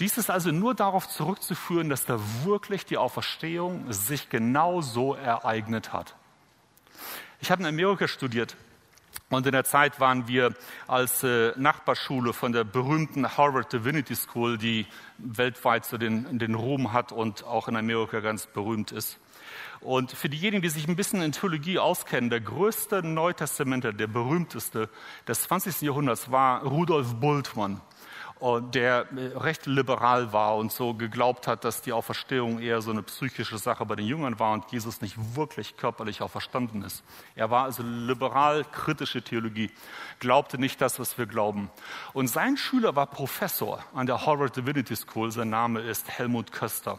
Dies 0.00 0.16
ist 0.16 0.30
also 0.30 0.50
nur 0.50 0.74
darauf 0.74 1.08
zurückzuführen, 1.08 1.90
dass 1.90 2.06
da 2.06 2.18
wirklich 2.44 2.86
die 2.86 2.96
Auferstehung 2.96 3.92
sich 3.92 4.30
genau 4.30 4.80
so 4.80 5.14
ereignet 5.14 5.92
hat. 5.92 6.16
Ich 7.40 7.50
habe 7.50 7.62
in 7.62 7.68
Amerika 7.68 8.08
studiert 8.08 8.56
Und 9.30 9.46
in 9.46 9.52
der 9.52 9.64
Zeit 9.64 10.00
waren 10.00 10.26
wir 10.26 10.52
als 10.88 11.22
äh, 11.22 11.52
Nachbarschule 11.56 12.32
von 12.32 12.50
der 12.52 12.64
berühmten 12.64 13.36
Harvard 13.36 13.72
Divinity 13.72 14.16
School, 14.16 14.58
die 14.58 14.86
weltweit 15.18 15.84
so 15.84 15.98
den, 15.98 16.38
den 16.40 16.54
Ruhm 16.56 16.92
hat 16.92 17.12
und 17.12 17.44
auch 17.44 17.68
in 17.68 17.76
Amerika 17.76 18.18
ganz 18.18 18.48
berühmt 18.48 18.90
ist. 18.90 19.20
Und 19.80 20.10
für 20.10 20.28
diejenigen, 20.28 20.62
die 20.62 20.68
sich 20.68 20.88
ein 20.88 20.96
bisschen 20.96 21.22
in 21.22 21.30
Theologie 21.30 21.78
auskennen, 21.78 22.28
der 22.28 22.40
größte 22.40 23.06
Neutestamenter, 23.06 23.92
der 23.92 24.08
berühmteste 24.08 24.90
des 25.28 25.44
20. 25.44 25.80
Jahrhunderts 25.82 26.30
war 26.32 26.64
Rudolf 26.64 27.14
Bultmann 27.14 27.80
der 28.40 29.06
äh, 29.14 29.36
recht 29.36 29.66
liberal 29.66 30.32
war 30.32 30.56
und 30.56 30.72
so 30.72 30.94
geglaubt 30.94 31.46
hat, 31.46 31.64
dass 31.64 31.82
die 31.82 31.92
Auferstehung 31.92 32.58
eher 32.58 32.80
so 32.80 32.90
eine 32.90 33.02
psychische 33.02 33.58
Sache 33.58 33.84
bei 33.84 33.96
den 33.96 34.06
Jüngern 34.06 34.38
war 34.38 34.52
und 34.52 34.72
Jesus 34.72 35.00
nicht 35.02 35.36
wirklich 35.36 35.76
körperlich 35.76 36.22
auferstanden 36.22 36.82
ist. 36.82 37.04
Er 37.34 37.50
war 37.50 37.64
also 37.64 37.82
liberal 37.82 38.64
kritische 38.64 39.22
Theologie, 39.22 39.70
glaubte 40.18 40.58
nicht 40.58 40.80
das, 40.80 40.98
was 40.98 41.18
wir 41.18 41.26
glauben. 41.26 41.70
Und 42.14 42.28
sein 42.28 42.56
Schüler 42.56 42.96
war 42.96 43.06
Professor 43.06 43.84
an 43.94 44.06
der 44.06 44.24
Harvard 44.24 44.56
Divinity 44.56 44.96
School. 44.96 45.30
Sein 45.30 45.50
Name 45.50 45.80
ist 45.80 46.08
Helmut 46.08 46.50
Köster. 46.50 46.98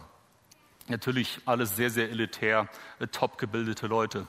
Natürlich 0.88 1.40
alles 1.46 1.76
sehr, 1.76 1.90
sehr 1.90 2.10
elitär, 2.10 2.68
äh, 3.00 3.08
top 3.08 3.38
gebildete 3.38 3.88
Leute. 3.88 4.28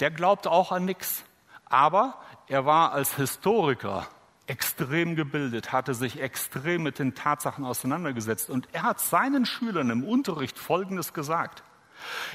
Der 0.00 0.10
glaubte 0.10 0.50
auch 0.50 0.72
an 0.72 0.84
nichts. 0.84 1.24
Aber 1.66 2.20
er 2.48 2.66
war 2.66 2.92
als 2.92 3.14
Historiker 3.14 4.08
extrem 4.50 5.14
gebildet, 5.14 5.72
hatte 5.72 5.94
sich 5.94 6.20
extrem 6.20 6.82
mit 6.82 6.98
den 6.98 7.14
Tatsachen 7.14 7.64
auseinandergesetzt. 7.64 8.50
Und 8.50 8.68
er 8.72 8.82
hat 8.82 9.00
seinen 9.00 9.46
Schülern 9.46 9.90
im 9.90 10.02
Unterricht 10.02 10.58
Folgendes 10.58 11.14
gesagt. 11.14 11.62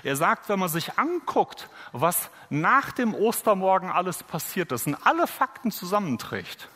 Er 0.04 0.16
sagt, 0.16 0.48
wenn 0.48 0.60
man 0.60 0.70
sich 0.70 0.98
anguckt, 0.98 1.70
was 1.92 2.30
nach 2.50 2.92
dem 2.92 3.14
Ostermorgen 3.14 3.90
alles 3.90 4.24
passiert 4.24 4.72
ist 4.72 4.88
und 4.88 4.96
alle 5.06 5.28
Fakten 5.28 5.72
zusammenträgt, 5.72 6.70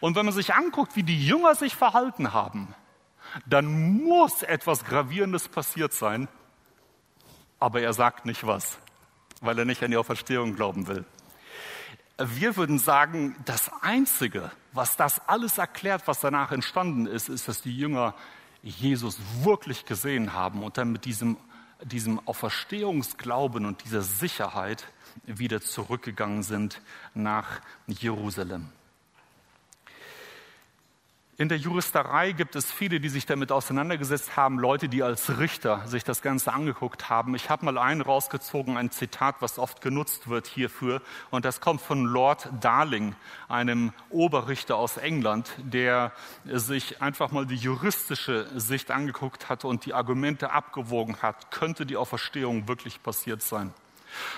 und 0.00 0.16
wenn 0.16 0.24
man 0.24 0.34
sich 0.34 0.54
anguckt, 0.54 0.96
wie 0.96 1.02
die 1.02 1.26
Jünger 1.26 1.54
sich 1.54 1.76
verhalten 1.76 2.32
haben, 2.32 2.74
dann 3.44 4.02
muss 4.02 4.42
etwas 4.42 4.84
Gravierendes 4.84 5.48
passiert 5.48 5.92
sein, 5.92 6.28
aber 7.58 7.82
er 7.82 7.92
sagt 7.92 8.24
nicht 8.24 8.46
was, 8.46 8.78
weil 9.42 9.58
er 9.58 9.66
nicht 9.66 9.82
an 9.82 9.90
die 9.90 9.96
Auferstehung 9.98 10.56
glauben 10.56 10.86
will. 10.86 11.04
Wir 12.18 12.56
würden 12.56 12.78
sagen, 12.78 13.36
das 13.44 13.70
Einzige, 13.82 14.50
was 14.72 14.96
das 14.96 15.20
alles 15.28 15.58
erklärt, 15.58 16.06
was 16.06 16.20
danach 16.20 16.50
entstanden 16.50 17.06
ist, 17.06 17.28
ist, 17.28 17.46
dass 17.46 17.60
die 17.60 17.76
Jünger 17.76 18.14
Jesus 18.62 19.18
wirklich 19.42 19.84
gesehen 19.84 20.32
haben 20.32 20.62
und 20.62 20.78
dann 20.78 20.92
mit 20.92 21.04
diesem, 21.04 21.36
diesem 21.82 22.26
Auferstehungsglauben 22.26 23.66
und 23.66 23.84
dieser 23.84 24.00
Sicherheit 24.00 24.86
wieder 25.26 25.60
zurückgegangen 25.60 26.42
sind 26.42 26.80
nach 27.12 27.60
Jerusalem. 27.86 28.70
In 31.38 31.50
der 31.50 31.58
Juristerei 31.58 32.32
gibt 32.32 32.56
es 32.56 32.72
viele, 32.72 32.98
die 32.98 33.10
sich 33.10 33.26
damit 33.26 33.52
auseinandergesetzt 33.52 34.38
haben, 34.38 34.58
Leute, 34.58 34.88
die 34.88 35.02
als 35.02 35.38
Richter 35.38 35.86
sich 35.86 36.02
das 36.02 36.22
Ganze 36.22 36.50
angeguckt 36.50 37.10
haben. 37.10 37.34
Ich 37.34 37.50
habe 37.50 37.66
mal 37.66 37.76
einen 37.76 38.00
rausgezogen, 38.00 38.78
ein 38.78 38.90
Zitat, 38.90 39.36
was 39.40 39.58
oft 39.58 39.82
genutzt 39.82 40.30
wird 40.30 40.46
hierfür. 40.46 41.02
Und 41.30 41.44
das 41.44 41.60
kommt 41.60 41.82
von 41.82 42.06
Lord 42.06 42.48
Darling, 42.60 43.14
einem 43.48 43.92
Oberrichter 44.08 44.76
aus 44.76 44.96
England, 44.96 45.50
der 45.58 46.12
sich 46.46 47.02
einfach 47.02 47.30
mal 47.32 47.44
die 47.44 47.56
juristische 47.56 48.48
Sicht 48.58 48.90
angeguckt 48.90 49.50
hat 49.50 49.66
und 49.66 49.84
die 49.84 49.92
Argumente 49.92 50.52
abgewogen 50.52 51.20
hat. 51.20 51.50
Könnte 51.50 51.84
die 51.84 51.98
Auferstehung 51.98 52.66
wirklich 52.66 53.02
passiert 53.02 53.42
sein? 53.42 53.74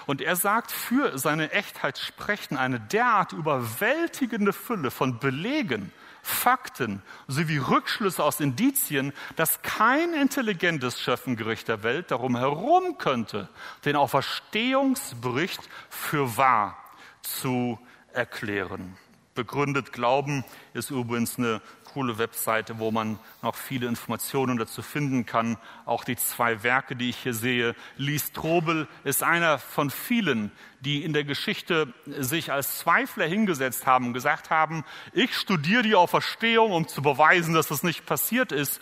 Und 0.06 0.20
er 0.20 0.34
sagt, 0.34 0.72
für 0.72 1.16
seine 1.16 1.52
Echtheit 1.52 1.96
sprechen 1.96 2.56
eine 2.56 2.80
derart 2.80 3.32
überwältigende 3.32 4.52
Fülle 4.52 4.90
von 4.90 5.20
Belegen, 5.20 5.92
Fakten 6.28 7.02
sowie 7.26 7.58
Rückschlüsse 7.58 8.22
aus 8.22 8.40
Indizien, 8.40 9.12
dass 9.36 9.62
kein 9.62 10.12
intelligentes 10.12 11.00
Schöffengericht 11.00 11.68
der 11.68 11.82
Welt 11.82 12.10
darum 12.10 12.36
herum 12.36 12.98
könnte, 12.98 13.48
den 13.84 13.96
Auferstehungsbericht 13.96 15.60
für 15.88 16.36
wahr 16.36 16.76
zu 17.22 17.78
erklären. 18.12 18.96
Begründet 19.34 19.92
Glauben 19.92 20.44
ist 20.74 20.90
übrigens 20.90 21.38
eine 21.38 21.62
coole 21.92 22.18
Webseite, 22.18 22.78
wo 22.78 22.90
man 22.90 23.18
noch 23.42 23.54
viele 23.54 23.86
Informationen 23.86 24.58
dazu 24.58 24.82
finden 24.82 25.26
kann. 25.26 25.56
Auch 25.84 26.04
die 26.04 26.16
zwei 26.16 26.62
Werke, 26.62 26.96
die 26.96 27.10
ich 27.10 27.16
hier 27.18 27.34
sehe. 27.34 27.74
Lee 27.96 28.18
Strobel 28.18 28.86
ist 29.04 29.22
einer 29.22 29.58
von 29.58 29.90
vielen, 29.90 30.52
die 30.80 31.02
in 31.04 31.12
der 31.12 31.24
Geschichte 31.24 31.92
sich 32.06 32.52
als 32.52 32.78
Zweifler 32.78 33.26
hingesetzt 33.26 33.86
haben 33.86 34.08
und 34.08 34.12
gesagt 34.14 34.50
haben, 34.50 34.84
ich 35.12 35.34
studiere 35.34 35.82
die 35.82 35.94
Auferstehung, 35.94 36.72
um 36.72 36.86
zu 36.86 37.02
beweisen, 37.02 37.54
dass 37.54 37.68
das 37.68 37.82
nicht 37.82 38.06
passiert 38.06 38.52
ist. 38.52 38.80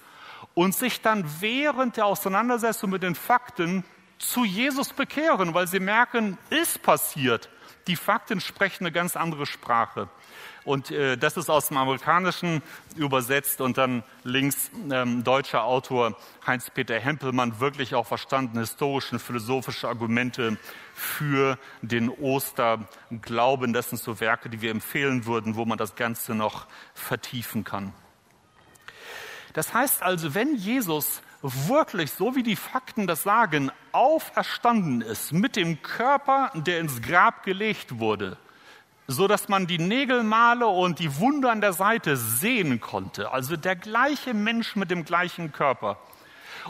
Und 0.54 0.74
sich 0.74 1.02
dann 1.02 1.24
während 1.40 1.96
der 1.96 2.06
Auseinandersetzung 2.06 2.90
mit 2.90 3.02
den 3.02 3.14
Fakten 3.14 3.84
zu 4.18 4.44
Jesus 4.44 4.92
bekehren, 4.92 5.54
weil 5.54 5.66
sie 5.66 5.80
merken, 5.80 6.38
ist 6.50 6.82
passiert. 6.82 7.50
Die 7.86 7.96
Fakten 7.96 8.40
sprechen 8.40 8.84
eine 8.84 8.92
ganz 8.92 9.16
andere 9.16 9.46
Sprache. 9.46 10.08
Und 10.64 10.90
äh, 10.90 11.16
das 11.16 11.36
ist 11.36 11.48
aus 11.48 11.68
dem 11.68 11.76
Amerikanischen 11.76 12.60
übersetzt 12.96 13.60
und 13.60 13.78
dann 13.78 14.02
links 14.24 14.72
ähm, 14.90 15.22
deutscher 15.22 15.62
Autor 15.62 16.16
Heinz-Peter 16.44 16.98
Hempelmann 16.98 17.60
wirklich 17.60 17.94
auch 17.94 18.06
verstanden, 18.06 18.58
historische 18.58 19.14
und 19.14 19.20
philosophische 19.20 19.86
Argumente 19.86 20.58
für 20.92 21.56
den 21.82 22.08
Osterglauben. 22.08 23.72
Das 23.72 23.90
sind 23.90 24.02
so 24.02 24.18
Werke, 24.18 24.48
die 24.48 24.60
wir 24.60 24.72
empfehlen 24.72 25.24
würden, 25.24 25.54
wo 25.54 25.64
man 25.64 25.78
das 25.78 25.94
Ganze 25.94 26.34
noch 26.34 26.66
vertiefen 26.94 27.62
kann. 27.62 27.92
Das 29.52 29.72
heißt 29.72 30.02
also, 30.02 30.34
wenn 30.34 30.56
Jesus 30.56 31.22
wirklich, 31.68 32.12
so 32.12 32.34
wie 32.34 32.42
die 32.42 32.56
Fakten 32.56 33.06
das 33.06 33.22
sagen, 33.22 33.70
auferstanden 33.92 35.00
ist 35.00 35.32
mit 35.32 35.56
dem 35.56 35.82
Körper, 35.82 36.50
der 36.54 36.80
ins 36.80 37.02
Grab 37.02 37.42
gelegt 37.42 37.98
wurde, 37.98 38.36
so 39.06 39.28
dass 39.28 39.48
man 39.48 39.66
die 39.66 39.78
Nägelmale 39.78 40.66
und 40.66 40.98
die 40.98 41.18
Wunder 41.18 41.50
an 41.50 41.60
der 41.60 41.72
Seite 41.72 42.16
sehen 42.16 42.80
konnte. 42.80 43.30
Also 43.32 43.56
der 43.56 43.76
gleiche 43.76 44.34
Mensch 44.34 44.76
mit 44.76 44.90
dem 44.90 45.04
gleichen 45.04 45.52
Körper. 45.52 45.98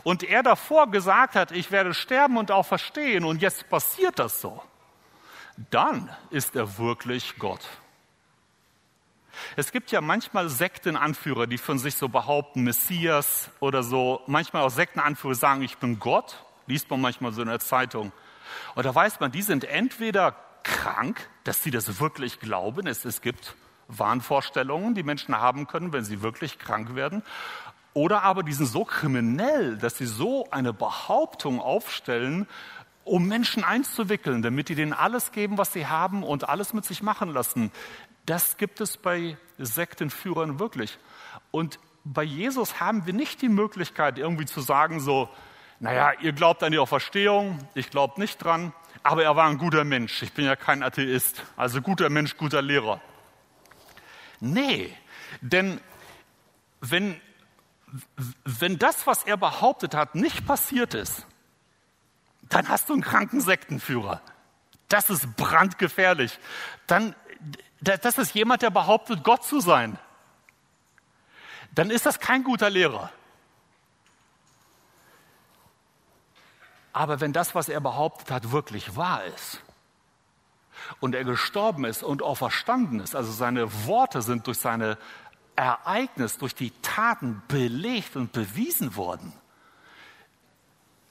Und 0.02 0.22
er 0.22 0.42
davor 0.42 0.90
gesagt 0.90 1.36
hat, 1.36 1.52
ich 1.52 1.70
werde 1.70 1.94
sterben 1.94 2.36
und 2.36 2.50
auch 2.50 2.66
verstehen 2.66 3.24
und 3.24 3.40
jetzt 3.40 3.68
passiert 3.68 4.18
das 4.18 4.40
so. 4.40 4.62
Dann 5.70 6.10
ist 6.30 6.54
er 6.54 6.78
wirklich 6.78 7.34
Gott. 7.38 7.66
Es 9.56 9.72
gibt 9.72 9.90
ja 9.90 10.00
manchmal 10.00 10.48
Sektenanführer, 10.48 11.46
die 11.46 11.58
von 11.58 11.78
sich 11.78 11.94
so 11.96 12.08
behaupten, 12.08 12.62
Messias 12.62 13.50
oder 13.60 13.82
so. 13.82 14.22
Manchmal 14.26 14.62
auch 14.62 14.70
Sektenanführer 14.70 15.34
sagen, 15.34 15.62
ich 15.62 15.78
bin 15.78 15.98
Gott. 15.98 16.44
Liest 16.66 16.90
man 16.90 17.00
manchmal 17.00 17.32
so 17.32 17.42
in 17.42 17.48
der 17.48 17.60
Zeitung. 17.60 18.12
Und 18.74 18.86
da 18.86 18.94
weiß 18.94 19.20
man, 19.20 19.32
die 19.32 19.42
sind 19.42 19.64
entweder 19.64 20.36
krank, 20.62 21.28
dass 21.44 21.62
sie 21.62 21.70
das 21.70 22.00
wirklich 22.00 22.40
glauben. 22.40 22.86
Es, 22.86 23.04
es 23.04 23.20
gibt 23.20 23.54
Wahnvorstellungen, 23.88 24.94
die 24.94 25.02
Menschen 25.02 25.36
haben 25.36 25.66
können, 25.66 25.92
wenn 25.92 26.04
sie 26.04 26.22
wirklich 26.22 26.58
krank 26.58 26.94
werden. 26.94 27.22
Oder 27.94 28.24
aber 28.24 28.42
die 28.42 28.52
sind 28.52 28.66
so 28.66 28.84
kriminell, 28.84 29.78
dass 29.78 29.96
sie 29.96 30.06
so 30.06 30.50
eine 30.50 30.72
Behauptung 30.72 31.60
aufstellen, 31.60 32.46
um 33.06 33.28
Menschen 33.28 33.62
einzuwickeln, 33.62 34.42
damit 34.42 34.68
die 34.68 34.74
denen 34.74 34.92
alles 34.92 35.30
geben, 35.30 35.58
was 35.58 35.72
sie 35.72 35.86
haben 35.86 36.24
und 36.24 36.48
alles 36.48 36.72
mit 36.72 36.84
sich 36.84 37.02
machen 37.02 37.32
lassen. 37.32 37.70
Das 38.26 38.56
gibt 38.56 38.80
es 38.80 38.96
bei 38.96 39.38
Sektenführern 39.58 40.58
wirklich. 40.58 40.98
Und 41.52 41.78
bei 42.04 42.24
Jesus 42.24 42.80
haben 42.80 43.06
wir 43.06 43.12
nicht 43.12 43.42
die 43.42 43.48
Möglichkeit, 43.48 44.18
irgendwie 44.18 44.44
zu 44.44 44.60
sagen, 44.60 44.98
so, 44.98 45.28
naja, 45.78 46.12
ihr 46.20 46.32
glaubt 46.32 46.64
an 46.64 46.72
die 46.72 46.78
Auferstehung, 46.78 47.60
ich 47.74 47.90
glaube 47.90 48.20
nicht 48.20 48.42
dran, 48.42 48.72
aber 49.04 49.22
er 49.22 49.36
war 49.36 49.48
ein 49.48 49.58
guter 49.58 49.84
Mensch. 49.84 50.22
Ich 50.22 50.32
bin 50.32 50.44
ja 50.44 50.56
kein 50.56 50.82
Atheist. 50.82 51.44
Also 51.56 51.80
guter 51.80 52.10
Mensch, 52.10 52.36
guter 52.36 52.60
Lehrer. 52.60 53.00
Nee, 54.40 54.92
denn 55.40 55.80
wenn, 56.80 57.20
wenn 58.44 58.78
das, 58.78 59.06
was 59.06 59.22
er 59.22 59.36
behauptet 59.36 59.94
hat, 59.94 60.16
nicht 60.16 60.44
passiert 60.44 60.94
ist, 60.94 61.24
dann 62.48 62.68
hast 62.68 62.88
du 62.88 62.92
einen 62.92 63.02
kranken 63.02 63.40
Sektenführer. 63.40 64.20
Das 64.88 65.10
ist 65.10 65.36
brandgefährlich. 65.36 66.38
Dann, 66.86 67.14
das 67.80 68.18
ist 68.18 68.34
jemand, 68.34 68.62
der 68.62 68.70
behauptet, 68.70 69.24
Gott 69.24 69.44
zu 69.44 69.60
sein. 69.60 69.98
Dann 71.74 71.90
ist 71.90 72.06
das 72.06 72.20
kein 72.20 72.44
guter 72.44 72.70
Lehrer. 72.70 73.10
Aber 76.92 77.20
wenn 77.20 77.34
das, 77.34 77.54
was 77.54 77.68
er 77.68 77.80
behauptet 77.80 78.30
hat, 78.30 78.52
wirklich 78.52 78.96
wahr 78.96 79.22
ist 79.24 79.60
und 81.00 81.14
er 81.14 81.24
gestorben 81.24 81.84
ist 81.84 82.02
und 82.02 82.22
auch 82.22 82.36
verstanden 82.36 83.00
ist, 83.00 83.14
also 83.14 83.32
seine 83.32 83.86
Worte 83.86 84.22
sind 84.22 84.46
durch 84.46 84.58
seine 84.58 84.96
Ereignis, 85.56 86.38
durch 86.38 86.54
die 86.54 86.70
Taten 86.82 87.42
belegt 87.48 88.16
und 88.16 88.32
bewiesen 88.32 88.96
worden, 88.96 89.34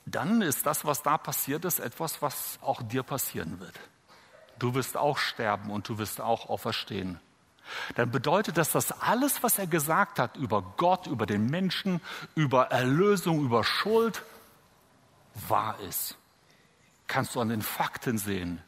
dann 0.06 0.41
ist 0.41 0.65
das, 0.65 0.86
was 0.86 1.02
da 1.02 1.18
passiert 1.18 1.65
ist, 1.65 1.80
etwas, 1.80 2.22
was 2.22 2.60
auch 2.62 2.82
dir 2.82 3.04
passieren 3.04 3.60
wird. 3.60 3.80
du 4.58 4.74
wirst 4.74 4.96
auch 4.96 5.18
sterben 5.18 5.70
und 5.70 5.89
du 5.89 5.98
wirst 5.98 6.22
auch 6.22 6.50
auferstehen. 6.50 7.20
Dann 7.96 8.12
bedeutet 8.12 8.58
das, 8.58 8.72
dass 8.72 8.91
alles, 9.02 9.44
was 9.44 9.58
er 9.60 9.68
gesagt 9.68 10.20
hat 10.20 10.38
über 10.38 10.62
Gott, 10.78 11.08
über 11.08 11.26
den 11.26 11.48
Menschen, 11.48 12.00
über 12.36 12.72
Erlösung, 12.72 13.44
über 13.44 13.63
Schuld, 13.63 14.24
wahr 15.48 15.78
ist. 15.82 16.18
Kannst 17.08 17.36
du 17.36 17.41
an 17.41 17.50
den 17.50 17.62
Fakten 17.62 18.18
sehen, 18.18 18.62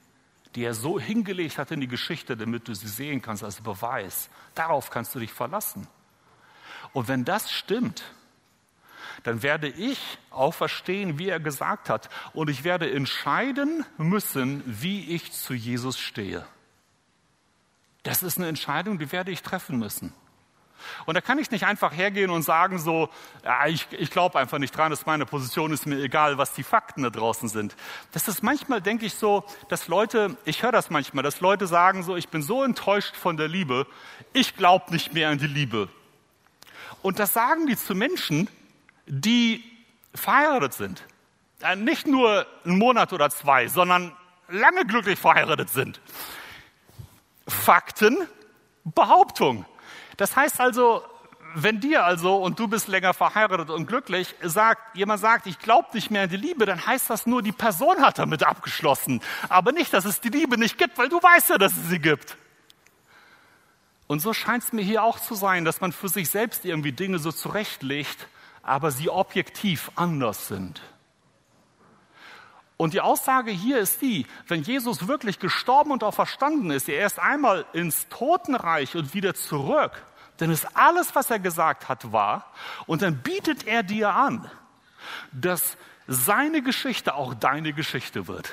die 0.55 0.63
er 0.63 0.73
so 0.73 0.99
hingelegt 0.99 1.57
hat 1.57 1.71
in 1.71 1.79
die 1.79 1.87
Geschichte, 1.87 2.35
damit 2.35 2.67
du 2.67 2.73
sie 2.73 2.87
sehen 2.87 3.21
kannst 3.21 3.43
als 3.43 3.61
Beweis. 3.61 4.29
Darauf 4.55 4.89
kannst 4.89 5.15
du 5.15 5.19
dich 5.19 5.31
verlassen. 5.31 5.87
Und 6.93 7.07
wenn 7.07 7.23
das 7.23 7.51
stimmt, 7.51 8.03
dann 9.23 9.43
werde 9.43 9.67
ich 9.67 9.99
auch 10.29 10.53
verstehen, 10.53 11.19
wie 11.19 11.29
er 11.29 11.39
gesagt 11.39 11.89
hat. 11.89 12.09
Und 12.33 12.49
ich 12.49 12.63
werde 12.63 12.91
entscheiden 12.91 13.85
müssen, 13.97 14.63
wie 14.65 15.13
ich 15.13 15.31
zu 15.31 15.53
Jesus 15.53 15.99
stehe. 15.99 16.45
Das 18.03 18.23
ist 18.23 18.37
eine 18.37 18.47
Entscheidung, 18.47 18.99
die 18.99 19.11
werde 19.11 19.31
ich 19.31 19.41
treffen 19.41 19.79
müssen. 19.79 20.13
Und 21.05 21.15
da 21.15 21.21
kann 21.21 21.39
ich 21.39 21.51
nicht 21.51 21.65
einfach 21.65 21.93
hergehen 21.93 22.29
und 22.29 22.43
sagen 22.43 22.79
so, 22.79 23.09
ja, 23.43 23.67
ich, 23.67 23.87
ich 23.91 24.11
glaube 24.11 24.39
einfach 24.39 24.59
nicht 24.59 24.75
dran, 24.75 24.91
dass 24.91 25.05
meine 25.05 25.25
Position 25.25 25.71
ist 25.71 25.85
mir 25.85 25.97
egal, 26.01 26.37
was 26.37 26.53
die 26.53 26.63
Fakten 26.63 27.03
da 27.03 27.09
draußen 27.09 27.49
sind. 27.49 27.75
Das 28.11 28.27
ist 28.27 28.43
manchmal, 28.43 28.81
denke 28.81 29.05
ich 29.05 29.15
so, 29.15 29.43
dass 29.69 29.87
Leute, 29.87 30.37
ich 30.45 30.63
höre 30.63 30.71
das 30.71 30.89
manchmal, 30.89 31.23
dass 31.23 31.41
Leute 31.41 31.67
sagen 31.67 32.03
so, 32.03 32.15
ich 32.15 32.29
bin 32.29 32.41
so 32.41 32.63
enttäuscht 32.63 33.15
von 33.15 33.37
der 33.37 33.47
Liebe, 33.47 33.87
ich 34.33 34.55
glaube 34.55 34.91
nicht 34.91 35.13
mehr 35.13 35.29
an 35.29 35.37
die 35.37 35.47
Liebe. 35.47 35.89
Und 37.01 37.19
das 37.19 37.33
sagen 37.33 37.67
die 37.67 37.77
zu 37.77 37.95
Menschen, 37.95 38.49
die 39.07 39.63
verheiratet 40.13 40.73
sind. 40.73 41.03
Äh, 41.61 41.75
nicht 41.75 42.07
nur 42.07 42.45
einen 42.63 42.77
Monat 42.77 43.13
oder 43.13 43.29
zwei, 43.29 43.67
sondern 43.67 44.15
lange 44.49 44.85
glücklich 44.85 45.17
verheiratet 45.17 45.69
sind. 45.69 45.99
Fakten, 47.47 48.17
Behauptung. 48.83 49.65
Das 50.17 50.35
heißt 50.35 50.59
also, 50.59 51.03
wenn 51.55 51.79
dir 51.79 52.03
also, 52.03 52.35
und 52.35 52.59
du 52.59 52.67
bist 52.67 52.87
länger 52.87 53.13
verheiratet 53.13 53.69
und 53.69 53.87
glücklich, 53.87 54.35
sagt, 54.41 54.95
jemand 54.95 55.21
sagt, 55.21 55.47
ich 55.47 55.59
glaube 55.59 55.89
nicht 55.93 56.11
mehr 56.11 56.23
an 56.23 56.29
die 56.29 56.37
Liebe, 56.37 56.65
dann 56.65 56.85
heißt 56.85 57.09
das 57.09 57.25
nur, 57.25 57.41
die 57.41 57.51
Person 57.51 58.01
hat 58.01 58.19
damit 58.19 58.43
abgeschlossen. 58.43 59.21
Aber 59.49 59.71
nicht, 59.71 59.93
dass 59.93 60.05
es 60.05 60.19
die 60.19 60.29
Liebe 60.29 60.57
nicht 60.57 60.77
gibt, 60.77 60.97
weil 60.97 61.09
du 61.09 61.17
weißt 61.17 61.49
ja, 61.49 61.57
dass 61.57 61.75
es 61.75 61.89
sie 61.89 61.99
gibt. 61.99 62.37
Und 64.07 64.19
so 64.19 64.33
scheint 64.33 64.63
es 64.63 64.73
mir 64.73 64.83
hier 64.83 65.03
auch 65.03 65.19
zu 65.19 65.35
sein, 65.35 65.65
dass 65.65 65.81
man 65.81 65.91
für 65.91 66.09
sich 66.09 66.29
selbst 66.29 66.63
irgendwie 66.63 66.91
Dinge 66.91 67.19
so 67.19 67.31
zurechtlegt, 67.31 68.27
aber 68.67 68.91
sie 68.91 69.09
objektiv 69.09 69.91
anders 69.95 70.47
sind. 70.47 70.81
Und 72.75 72.93
die 72.93 73.01
Aussage 73.01 73.49
hier 73.49 73.79
ist 73.79 74.01
die, 74.01 74.27
wenn 74.47 74.61
Jesus 74.61 75.07
wirklich 75.07 75.39
gestorben 75.39 75.91
und 75.91 76.03
auch 76.03 76.13
verstanden 76.13 76.69
ist, 76.69 76.87
er 76.87 76.99
erst 76.99 77.17
einmal 77.17 77.65
ins 77.73 78.07
Totenreich 78.09 78.95
und 78.95 79.15
wieder 79.15 79.33
zurück, 79.33 79.91
dann 80.37 80.51
ist 80.51 80.77
alles, 80.77 81.15
was 81.15 81.31
er 81.31 81.39
gesagt 81.39 81.89
hat, 81.89 82.11
wahr. 82.11 82.53
Und 82.85 83.01
dann 83.01 83.17
bietet 83.23 83.65
er 83.65 83.81
dir 83.81 84.13
an, 84.13 84.49
dass 85.31 85.77
seine 86.05 86.61
Geschichte 86.61 87.15
auch 87.15 87.33
deine 87.33 87.73
Geschichte 87.73 88.27
wird. 88.27 88.51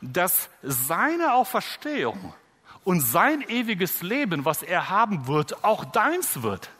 Dass 0.00 0.48
seine 0.62 1.34
Auferstehung 1.34 2.32
und 2.84 3.00
sein 3.00 3.42
ewiges 3.42 4.00
Leben, 4.00 4.46
was 4.46 4.62
er 4.62 4.88
haben 4.88 5.26
wird, 5.26 5.62
auch 5.64 5.84
deins 5.84 6.42
wird 6.42 6.70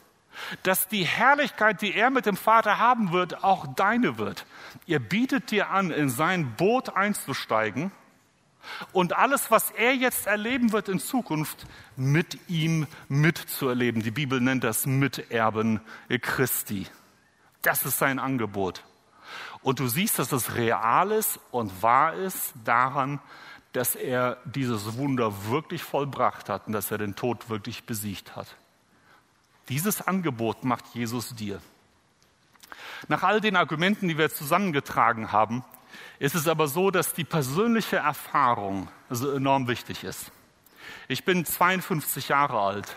dass 0.63 0.89
die 0.89 1.05
Herrlichkeit, 1.05 1.83
die 1.83 1.95
er 1.95 2.11
mit 2.11 2.27
dem 2.27 2.37
Vater 2.37 2.79
haben 2.79 3.13
wird, 3.13 3.45
auch 3.45 3.67
deine 3.75 4.19
wird. 4.19 4.47
Er 4.87 4.99
bietet 4.99 5.51
dir 5.51 5.71
an, 5.71 5.91
in 5.91 6.09
sein 6.09 6.55
Boot 6.57 6.97
einzusteigen 6.97 7.93
und 8.93 9.17
alles, 9.17 9.51
was 9.51 9.71
er 9.71 9.95
jetzt 9.95 10.27
erleben 10.27 10.73
wird 10.73 10.89
in 10.89 11.01
Zukunft, 11.01 11.67
mit 11.97 12.39
ihm 12.49 12.87
mitzuerleben. 13.09 14.03
Die 14.03 14.11
Bibel 14.11 14.41
nennt 14.41 14.65
das 14.65 14.87
Miterben 14.87 15.81
Christi. 16.21 16.87
Das 17.63 17.85
ist 17.85 17.99
sein 17.99 18.19
Angebot. 18.19 18.85
Und 19.63 19.79
du 19.79 19.87
siehst, 19.87 20.19
dass 20.19 20.33
es 20.33 20.57
real 20.57 21.13
ist 21.13 21.39
und 21.51 21.83
wahr 21.83 22.15
ist 22.15 22.53
daran, 22.65 23.21
dass 23.73 23.95
er 23.95 24.39
dieses 24.45 24.97
Wunder 24.99 25.49
wirklich 25.49 25.83
vollbracht 25.83 26.49
hat 26.49 26.67
und 26.67 26.73
dass 26.73 26.91
er 26.91 26.99
den 26.99 27.15
Tod 27.15 27.49
wirklich 27.49 27.85
besiegt 27.85 28.37
hat. 28.37 28.57
Dieses 29.69 30.03
Angebot 30.03 30.65
macht 30.65 30.85
Jesus 30.95 31.35
dir. 31.35 31.61
Nach 33.09 33.23
all 33.23 33.41
den 33.41 33.57
Argumenten, 33.57 34.09
die 34.09 34.19
wir 34.19 34.31
zusammengetragen 34.31 35.33
haben, 35.33 35.65
ist 36.19 36.35
es 36.35 36.49
aber 36.49 36.69
so, 36.69 36.91
dass 36.91 37.15
die 37.15 37.25
persönliche 37.25 37.97
Erfahrung 37.97 38.89
so 39.11 39.33
enorm 39.33 39.69
wichtig 39.69 40.05
ist. 40.05 40.31
Ich 41.09 41.25
bin 41.25 41.45
52 41.45 42.29
Jahre 42.29 42.61
alt, 42.61 42.97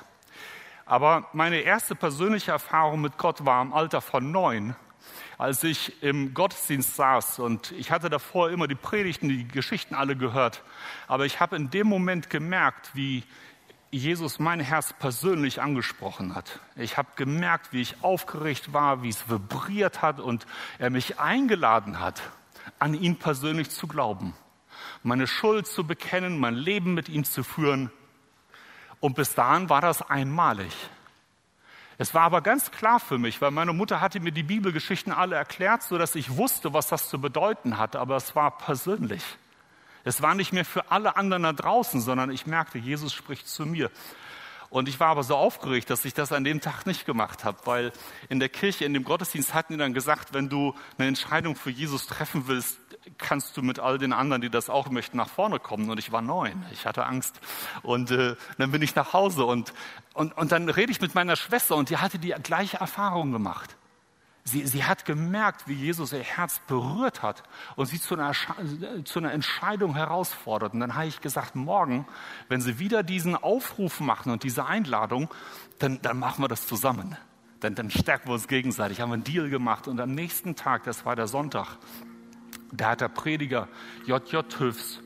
aber 0.85 1.27
meine 1.33 1.61
erste 1.61 1.95
persönliche 1.95 2.51
Erfahrung 2.51 3.01
mit 3.01 3.17
Gott 3.17 3.45
war 3.45 3.61
im 3.61 3.73
Alter 3.73 4.01
von 4.01 4.31
neun, 4.31 4.75
als 5.37 5.63
ich 5.63 6.01
im 6.01 6.33
Gottesdienst 6.33 6.95
saß 6.95 7.39
und 7.39 7.71
ich 7.73 7.91
hatte 7.91 8.09
davor 8.09 8.49
immer 8.49 8.67
die 8.67 8.75
Predigten, 8.75 9.27
die 9.27 9.47
Geschichten 9.47 9.95
alle 9.95 10.15
gehört, 10.15 10.63
aber 11.07 11.25
ich 11.25 11.39
habe 11.39 11.55
in 11.55 11.69
dem 11.69 11.87
Moment 11.87 12.29
gemerkt, 12.29 12.91
wie 12.93 13.23
Jesus 13.97 14.39
mein 14.39 14.59
Herz 14.59 14.93
persönlich 14.93 15.61
angesprochen 15.61 16.35
hat. 16.35 16.59
Ich 16.75 16.97
habe 16.97 17.09
gemerkt, 17.15 17.71
wie 17.71 17.81
ich 17.81 18.03
aufgeregt 18.03 18.73
war, 18.73 19.03
wie 19.03 19.09
es 19.09 19.29
vibriert 19.29 20.01
hat 20.01 20.19
und 20.19 20.45
er 20.79 20.89
mich 20.89 21.19
eingeladen 21.19 21.99
hat, 21.99 22.21
an 22.79 22.93
ihn 22.93 23.17
persönlich 23.17 23.69
zu 23.69 23.87
glauben, 23.87 24.33
meine 25.03 25.27
Schuld 25.27 25.67
zu 25.67 25.85
bekennen, 25.85 26.39
mein 26.39 26.55
Leben 26.55 26.93
mit 26.93 27.09
ihm 27.09 27.23
zu 27.23 27.43
führen. 27.43 27.91
Und 28.99 29.15
bis 29.15 29.35
dahin 29.35 29.69
war 29.69 29.81
das 29.81 30.01
einmalig. 30.01 30.73
Es 31.97 32.13
war 32.13 32.23
aber 32.23 32.41
ganz 32.41 32.71
klar 32.71 32.99
für 32.99 33.17
mich, 33.17 33.39
weil 33.41 33.51
meine 33.51 33.71
Mutter 33.71 34.01
hatte 34.01 34.19
mir 34.19 34.31
die 34.31 34.43
Bibelgeschichten 34.43 35.13
alle 35.13 35.35
erklärt, 35.35 35.83
so 35.83 35.97
dass 35.97 36.15
ich 36.15 36.35
wusste, 36.35 36.73
was 36.73 36.87
das 36.87 37.07
zu 37.07 37.21
bedeuten 37.21 37.77
hatte, 37.77 37.99
aber 37.99 38.17
es 38.17 38.35
war 38.35 38.57
persönlich. 38.57 39.23
Es 40.05 40.21
war 40.21 40.35
nicht 40.35 40.53
mehr 40.53 40.65
für 40.65 40.91
alle 40.91 41.17
anderen 41.17 41.43
da 41.43 41.51
draußen, 41.51 41.99
sondern 41.99 42.29
ich 42.29 42.45
merkte, 42.45 42.77
Jesus 42.77 43.11
spricht 43.11 43.47
zu 43.47 43.65
mir. 43.65 43.91
Und 44.69 44.87
ich 44.87 44.99
war 44.99 45.07
aber 45.07 45.23
so 45.23 45.35
aufgeregt, 45.35 45.89
dass 45.89 46.05
ich 46.05 46.13
das 46.13 46.31
an 46.31 46.43
dem 46.43 46.61
Tag 46.61 46.85
nicht 46.85 47.05
gemacht 47.05 47.43
habe, 47.43 47.57
weil 47.65 47.91
in 48.29 48.39
der 48.39 48.49
Kirche, 48.49 48.85
in 48.85 48.93
dem 48.93 49.03
Gottesdienst 49.03 49.53
hatten 49.53 49.73
die 49.73 49.79
dann 49.79 49.93
gesagt, 49.93 50.33
wenn 50.33 50.49
du 50.49 50.75
eine 50.97 51.07
Entscheidung 51.07 51.55
für 51.55 51.69
Jesus 51.69 52.07
treffen 52.07 52.47
willst, 52.47 52.79
kannst 53.17 53.55
du 53.57 53.61
mit 53.61 53.79
all 53.79 53.97
den 53.97 54.13
anderen, 54.13 54.41
die 54.41 54.49
das 54.49 54.69
auch 54.69 54.89
möchten, 54.89 55.17
nach 55.17 55.29
vorne 55.29 55.59
kommen. 55.59 55.89
Und 55.89 55.97
ich 55.97 56.11
war 56.11 56.21
neun, 56.21 56.65
ich 56.71 56.85
hatte 56.85 57.05
Angst. 57.05 57.39
Und 57.83 58.11
äh, 58.11 58.35
dann 58.57 58.71
bin 58.71 58.81
ich 58.81 58.95
nach 58.95 59.13
Hause 59.13 59.45
und, 59.45 59.73
und, 60.13 60.35
und 60.37 60.51
dann 60.51 60.69
rede 60.69 60.91
ich 60.91 61.01
mit 61.01 61.15
meiner 61.15 61.35
Schwester 61.35 61.75
und 61.75 61.89
die 61.89 61.97
hatte 61.97 62.19
die 62.19 62.35
gleiche 62.43 62.77
Erfahrung 62.77 63.31
gemacht. 63.31 63.75
Sie, 64.47 64.65
sie 64.67 64.83
hat 64.83 65.05
gemerkt, 65.05 65.67
wie 65.67 65.73
Jesus 65.73 66.13
ihr 66.13 66.19
Herz 66.19 66.61
berührt 66.67 67.23
hat 67.23 67.41
und 67.75 67.87
sie 67.87 67.99
zu 67.99 68.13
einer, 68.13 68.33
zu 69.03 69.17
einer 69.17 69.31
Entscheidung 69.31 69.95
herausfordert. 69.95 70.73
Und 70.75 70.81
dann 70.81 70.93
habe 70.93 71.07
ich 71.07 71.19
gesagt, 71.19 71.55
morgen, 71.55 72.07
wenn 72.47 72.61
sie 72.61 72.77
wieder 72.77 73.01
diesen 73.01 73.35
Aufruf 73.35 73.99
machen 73.99 74.31
und 74.31 74.43
diese 74.43 74.67
Einladung, 74.67 75.29
dann, 75.79 75.99
dann 76.03 76.19
machen 76.19 76.43
wir 76.43 76.47
das 76.47 76.67
zusammen. 76.67 77.17
Dann, 77.59 77.73
dann 77.73 77.89
stärken 77.89 78.27
wir 78.29 78.33
uns 78.33 78.47
gegenseitig. 78.47 79.01
Haben 79.01 79.09
wir 79.09 79.15
einen 79.15 79.23
Deal 79.23 79.49
gemacht. 79.49 79.87
Und 79.87 79.99
am 79.99 80.11
nächsten 80.11 80.55
Tag, 80.55 80.83
das 80.83 81.05
war 81.05 81.15
der 81.15 81.25
Sonntag, 81.25 81.77
da 82.71 82.91
hat 82.91 83.01
der 83.01 83.09
Prediger 83.09 83.67
J.J. 84.05 84.59
Hüfs 84.59 84.99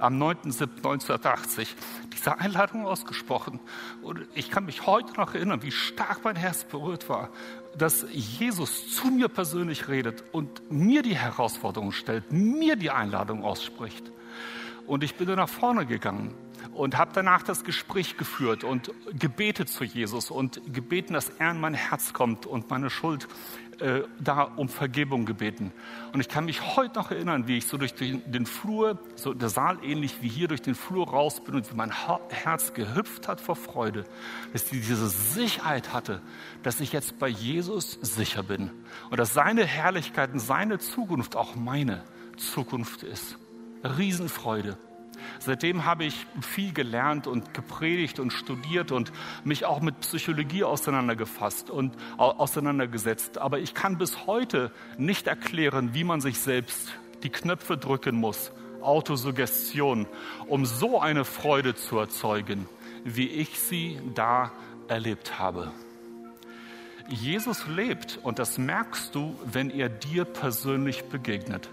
am 0.00 0.20
9.7.1980 0.20 1.68
diese 2.12 2.38
Einladung 2.38 2.86
ausgesprochen. 2.86 3.60
Und 4.02 4.26
ich 4.34 4.50
kann 4.50 4.64
mich 4.64 4.86
heute 4.86 5.14
noch 5.14 5.34
erinnern, 5.34 5.62
wie 5.62 5.70
stark 5.70 6.24
mein 6.24 6.36
Herz 6.36 6.64
berührt 6.64 7.08
war, 7.08 7.30
dass 7.76 8.06
Jesus 8.10 8.94
zu 8.94 9.08
mir 9.08 9.28
persönlich 9.28 9.88
redet 9.88 10.24
und 10.32 10.70
mir 10.70 11.02
die 11.02 11.16
Herausforderung 11.16 11.92
stellt, 11.92 12.32
mir 12.32 12.76
die 12.76 12.90
Einladung 12.90 13.44
ausspricht. 13.44 14.10
Und 14.86 15.04
ich 15.04 15.14
bin 15.14 15.28
dann 15.28 15.36
nach 15.36 15.48
vorne 15.48 15.86
gegangen 15.86 16.34
und 16.74 16.96
habe 16.96 17.10
danach 17.14 17.42
das 17.42 17.64
Gespräch 17.64 18.16
geführt 18.16 18.64
und 18.64 18.92
gebetet 19.12 19.68
zu 19.68 19.84
Jesus 19.84 20.30
und 20.30 20.60
gebeten, 20.72 21.14
dass 21.14 21.30
er 21.38 21.50
in 21.50 21.60
mein 21.60 21.74
Herz 21.74 22.12
kommt 22.12 22.46
und 22.46 22.70
meine 22.70 22.90
Schuld 22.90 23.28
äh, 23.80 24.02
da 24.18 24.42
um 24.42 24.68
Vergebung 24.68 25.24
gebeten. 25.24 25.72
Und 26.12 26.20
ich 26.20 26.28
kann 26.28 26.44
mich 26.44 26.76
heute 26.76 26.98
noch 26.98 27.10
erinnern, 27.10 27.48
wie 27.48 27.56
ich 27.56 27.66
so 27.66 27.78
durch 27.78 27.94
den, 27.94 28.30
den 28.30 28.44
Flur, 28.44 28.98
so 29.16 29.32
der 29.32 29.48
Saal 29.48 29.78
ähnlich 29.82 30.20
wie 30.20 30.28
hier 30.28 30.48
durch 30.48 30.60
den 30.60 30.74
Flur 30.74 31.08
raus 31.08 31.42
bin 31.42 31.54
und 31.54 31.70
wie 31.70 31.76
mein 31.76 31.90
Herz 32.28 32.74
gehüpft 32.74 33.26
hat 33.26 33.40
vor 33.40 33.56
Freude, 33.56 34.04
dass 34.52 34.64
ich 34.64 34.86
diese 34.86 35.08
Sicherheit 35.08 35.94
hatte, 35.94 36.20
dass 36.62 36.80
ich 36.80 36.92
jetzt 36.92 37.18
bei 37.18 37.28
Jesus 37.28 37.98
sicher 38.02 38.42
bin 38.42 38.70
und 39.10 39.18
dass 39.18 39.32
seine 39.32 39.64
Herrlichkeit 39.64 40.32
und 40.32 40.40
seine 40.40 40.78
Zukunft 40.78 41.34
auch 41.34 41.54
meine 41.54 42.04
Zukunft 42.36 43.02
ist. 43.02 43.38
Riesenfreude. 43.82 44.76
Seitdem 45.38 45.84
habe 45.84 46.04
ich 46.04 46.26
viel 46.40 46.72
gelernt 46.72 47.26
und 47.26 47.54
gepredigt 47.54 48.20
und 48.20 48.32
studiert 48.32 48.92
und 48.92 49.12
mich 49.44 49.64
auch 49.64 49.80
mit 49.80 50.00
Psychologie 50.00 50.64
auseinandergefasst 50.64 51.70
und 51.70 51.96
auseinandergesetzt. 52.16 53.38
Aber 53.38 53.58
ich 53.58 53.74
kann 53.74 53.98
bis 53.98 54.26
heute 54.26 54.70
nicht 54.98 55.26
erklären, 55.26 55.94
wie 55.94 56.04
man 56.04 56.20
sich 56.20 56.38
selbst 56.38 56.94
die 57.22 57.30
Knöpfe 57.30 57.76
drücken 57.76 58.16
muss, 58.16 58.52
Autosuggestion, 58.80 60.06
um 60.46 60.64
so 60.64 61.00
eine 61.00 61.24
Freude 61.24 61.74
zu 61.74 61.98
erzeugen, 61.98 62.68
wie 63.04 63.28
ich 63.28 63.58
sie 63.58 63.98
da 64.14 64.52
erlebt 64.88 65.38
habe. 65.38 65.72
Jesus 67.08 67.66
lebt 67.66 68.20
und 68.22 68.38
das 68.38 68.56
merkst 68.56 69.14
du, 69.14 69.36
wenn 69.44 69.70
er 69.70 69.88
dir 69.88 70.24
persönlich 70.24 71.04
begegnet. 71.04 71.68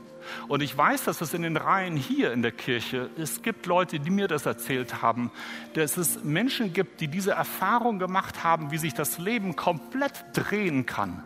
Und 0.47 0.61
ich 0.61 0.77
weiß, 0.77 1.03
dass 1.03 1.21
es 1.21 1.33
in 1.33 1.41
den 1.41 1.57
Reihen 1.57 1.95
hier 1.95 2.31
in 2.33 2.41
der 2.41 2.51
Kirche, 2.51 3.09
es 3.17 3.41
gibt 3.41 3.65
Leute, 3.65 3.99
die 3.99 4.09
mir 4.09 4.27
das 4.27 4.45
erzählt 4.45 5.01
haben, 5.01 5.31
dass 5.73 5.97
es 5.97 6.23
Menschen 6.23 6.73
gibt, 6.73 7.01
die 7.01 7.07
diese 7.07 7.31
Erfahrung 7.31 7.99
gemacht 7.99 8.43
haben, 8.43 8.71
wie 8.71 8.77
sich 8.77 8.93
das 8.93 9.17
Leben 9.17 9.55
komplett 9.55 10.25
drehen 10.33 10.85
kann. 10.85 11.23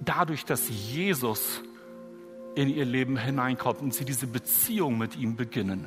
Dadurch, 0.00 0.44
dass 0.44 0.68
Jesus 0.68 1.62
in 2.54 2.68
ihr 2.68 2.84
Leben 2.84 3.16
hineinkommt 3.16 3.80
und 3.80 3.94
sie 3.94 4.04
diese 4.04 4.26
Beziehung 4.26 4.98
mit 4.98 5.16
ihm 5.16 5.36
beginnen. 5.36 5.86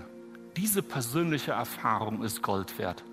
Diese 0.56 0.84
persönliche 0.84 1.52
Erfahrung 1.52 2.24
ist 2.24 2.42
Gold 2.42 2.78
wert. 2.78 3.04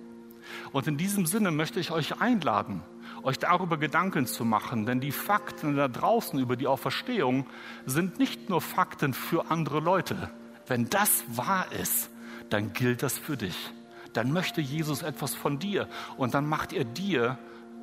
Und 0.72 0.86
in 0.86 0.96
diesem 0.96 1.26
Sinne 1.26 1.50
möchte 1.50 1.80
ich 1.80 1.90
euch 1.90 2.20
einladen, 2.20 2.82
euch 3.22 3.38
darüber 3.38 3.78
Gedanken 3.78 4.26
zu 4.26 4.44
machen, 4.44 4.86
denn 4.86 5.00
die 5.00 5.12
Fakten 5.12 5.76
da 5.76 5.88
draußen 5.88 6.38
über 6.38 6.56
die 6.56 6.66
Auferstehung 6.66 7.46
sind 7.86 8.18
nicht 8.18 8.48
nur 8.48 8.60
Fakten 8.60 9.14
für 9.14 9.50
andere 9.50 9.80
Leute. 9.80 10.30
Wenn 10.66 10.88
das 10.88 11.24
wahr 11.28 11.66
ist, 11.72 12.10
dann 12.48 12.72
gilt 12.72 13.02
das 13.02 13.18
für 13.18 13.36
dich. 13.36 13.72
Dann 14.12 14.32
möchte 14.32 14.60
Jesus 14.60 15.02
etwas 15.02 15.34
von 15.34 15.58
dir 15.58 15.88
und 16.16 16.34
dann 16.34 16.46
macht 16.48 16.72
er 16.72 16.84
dir 16.84 17.38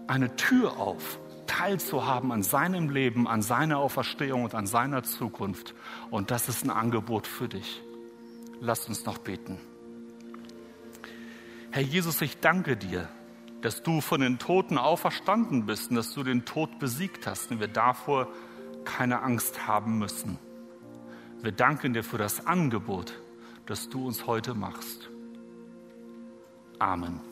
eine 0.07 0.35
Tür 0.35 0.77
auf, 0.77 1.19
teilzuhaben 1.47 2.31
an 2.31 2.43
seinem 2.43 2.89
Leben, 2.89 3.27
an 3.27 3.41
seiner 3.41 3.77
Auferstehung 3.77 4.43
und 4.43 4.55
an 4.55 4.67
seiner 4.67 5.03
Zukunft. 5.03 5.73
Und 6.09 6.31
das 6.31 6.49
ist 6.49 6.63
ein 6.63 6.69
Angebot 6.69 7.27
für 7.27 7.47
dich. 7.47 7.81
Lasst 8.59 8.89
uns 8.89 9.05
noch 9.05 9.17
beten. 9.19 9.59
Herr 11.71 11.83
Jesus, 11.83 12.21
ich 12.21 12.39
danke 12.39 12.75
dir, 12.75 13.07
dass 13.61 13.83
du 13.83 14.01
von 14.01 14.21
den 14.21 14.39
Toten 14.39 14.77
auferstanden 14.77 15.65
bist 15.65 15.89
und 15.89 15.95
dass 15.95 16.13
du 16.13 16.23
den 16.23 16.45
Tod 16.45 16.79
besiegt 16.79 17.27
hast 17.27 17.51
und 17.51 17.59
wir 17.59 17.67
davor 17.67 18.27
keine 18.85 19.21
Angst 19.21 19.67
haben 19.67 19.97
müssen. 19.97 20.37
Wir 21.41 21.51
danken 21.51 21.93
dir 21.93 22.03
für 22.03 22.17
das 22.17 22.45
Angebot, 22.47 23.13
das 23.65 23.89
du 23.89 24.05
uns 24.07 24.25
heute 24.25 24.53
machst. 24.53 25.09
Amen. 26.79 27.26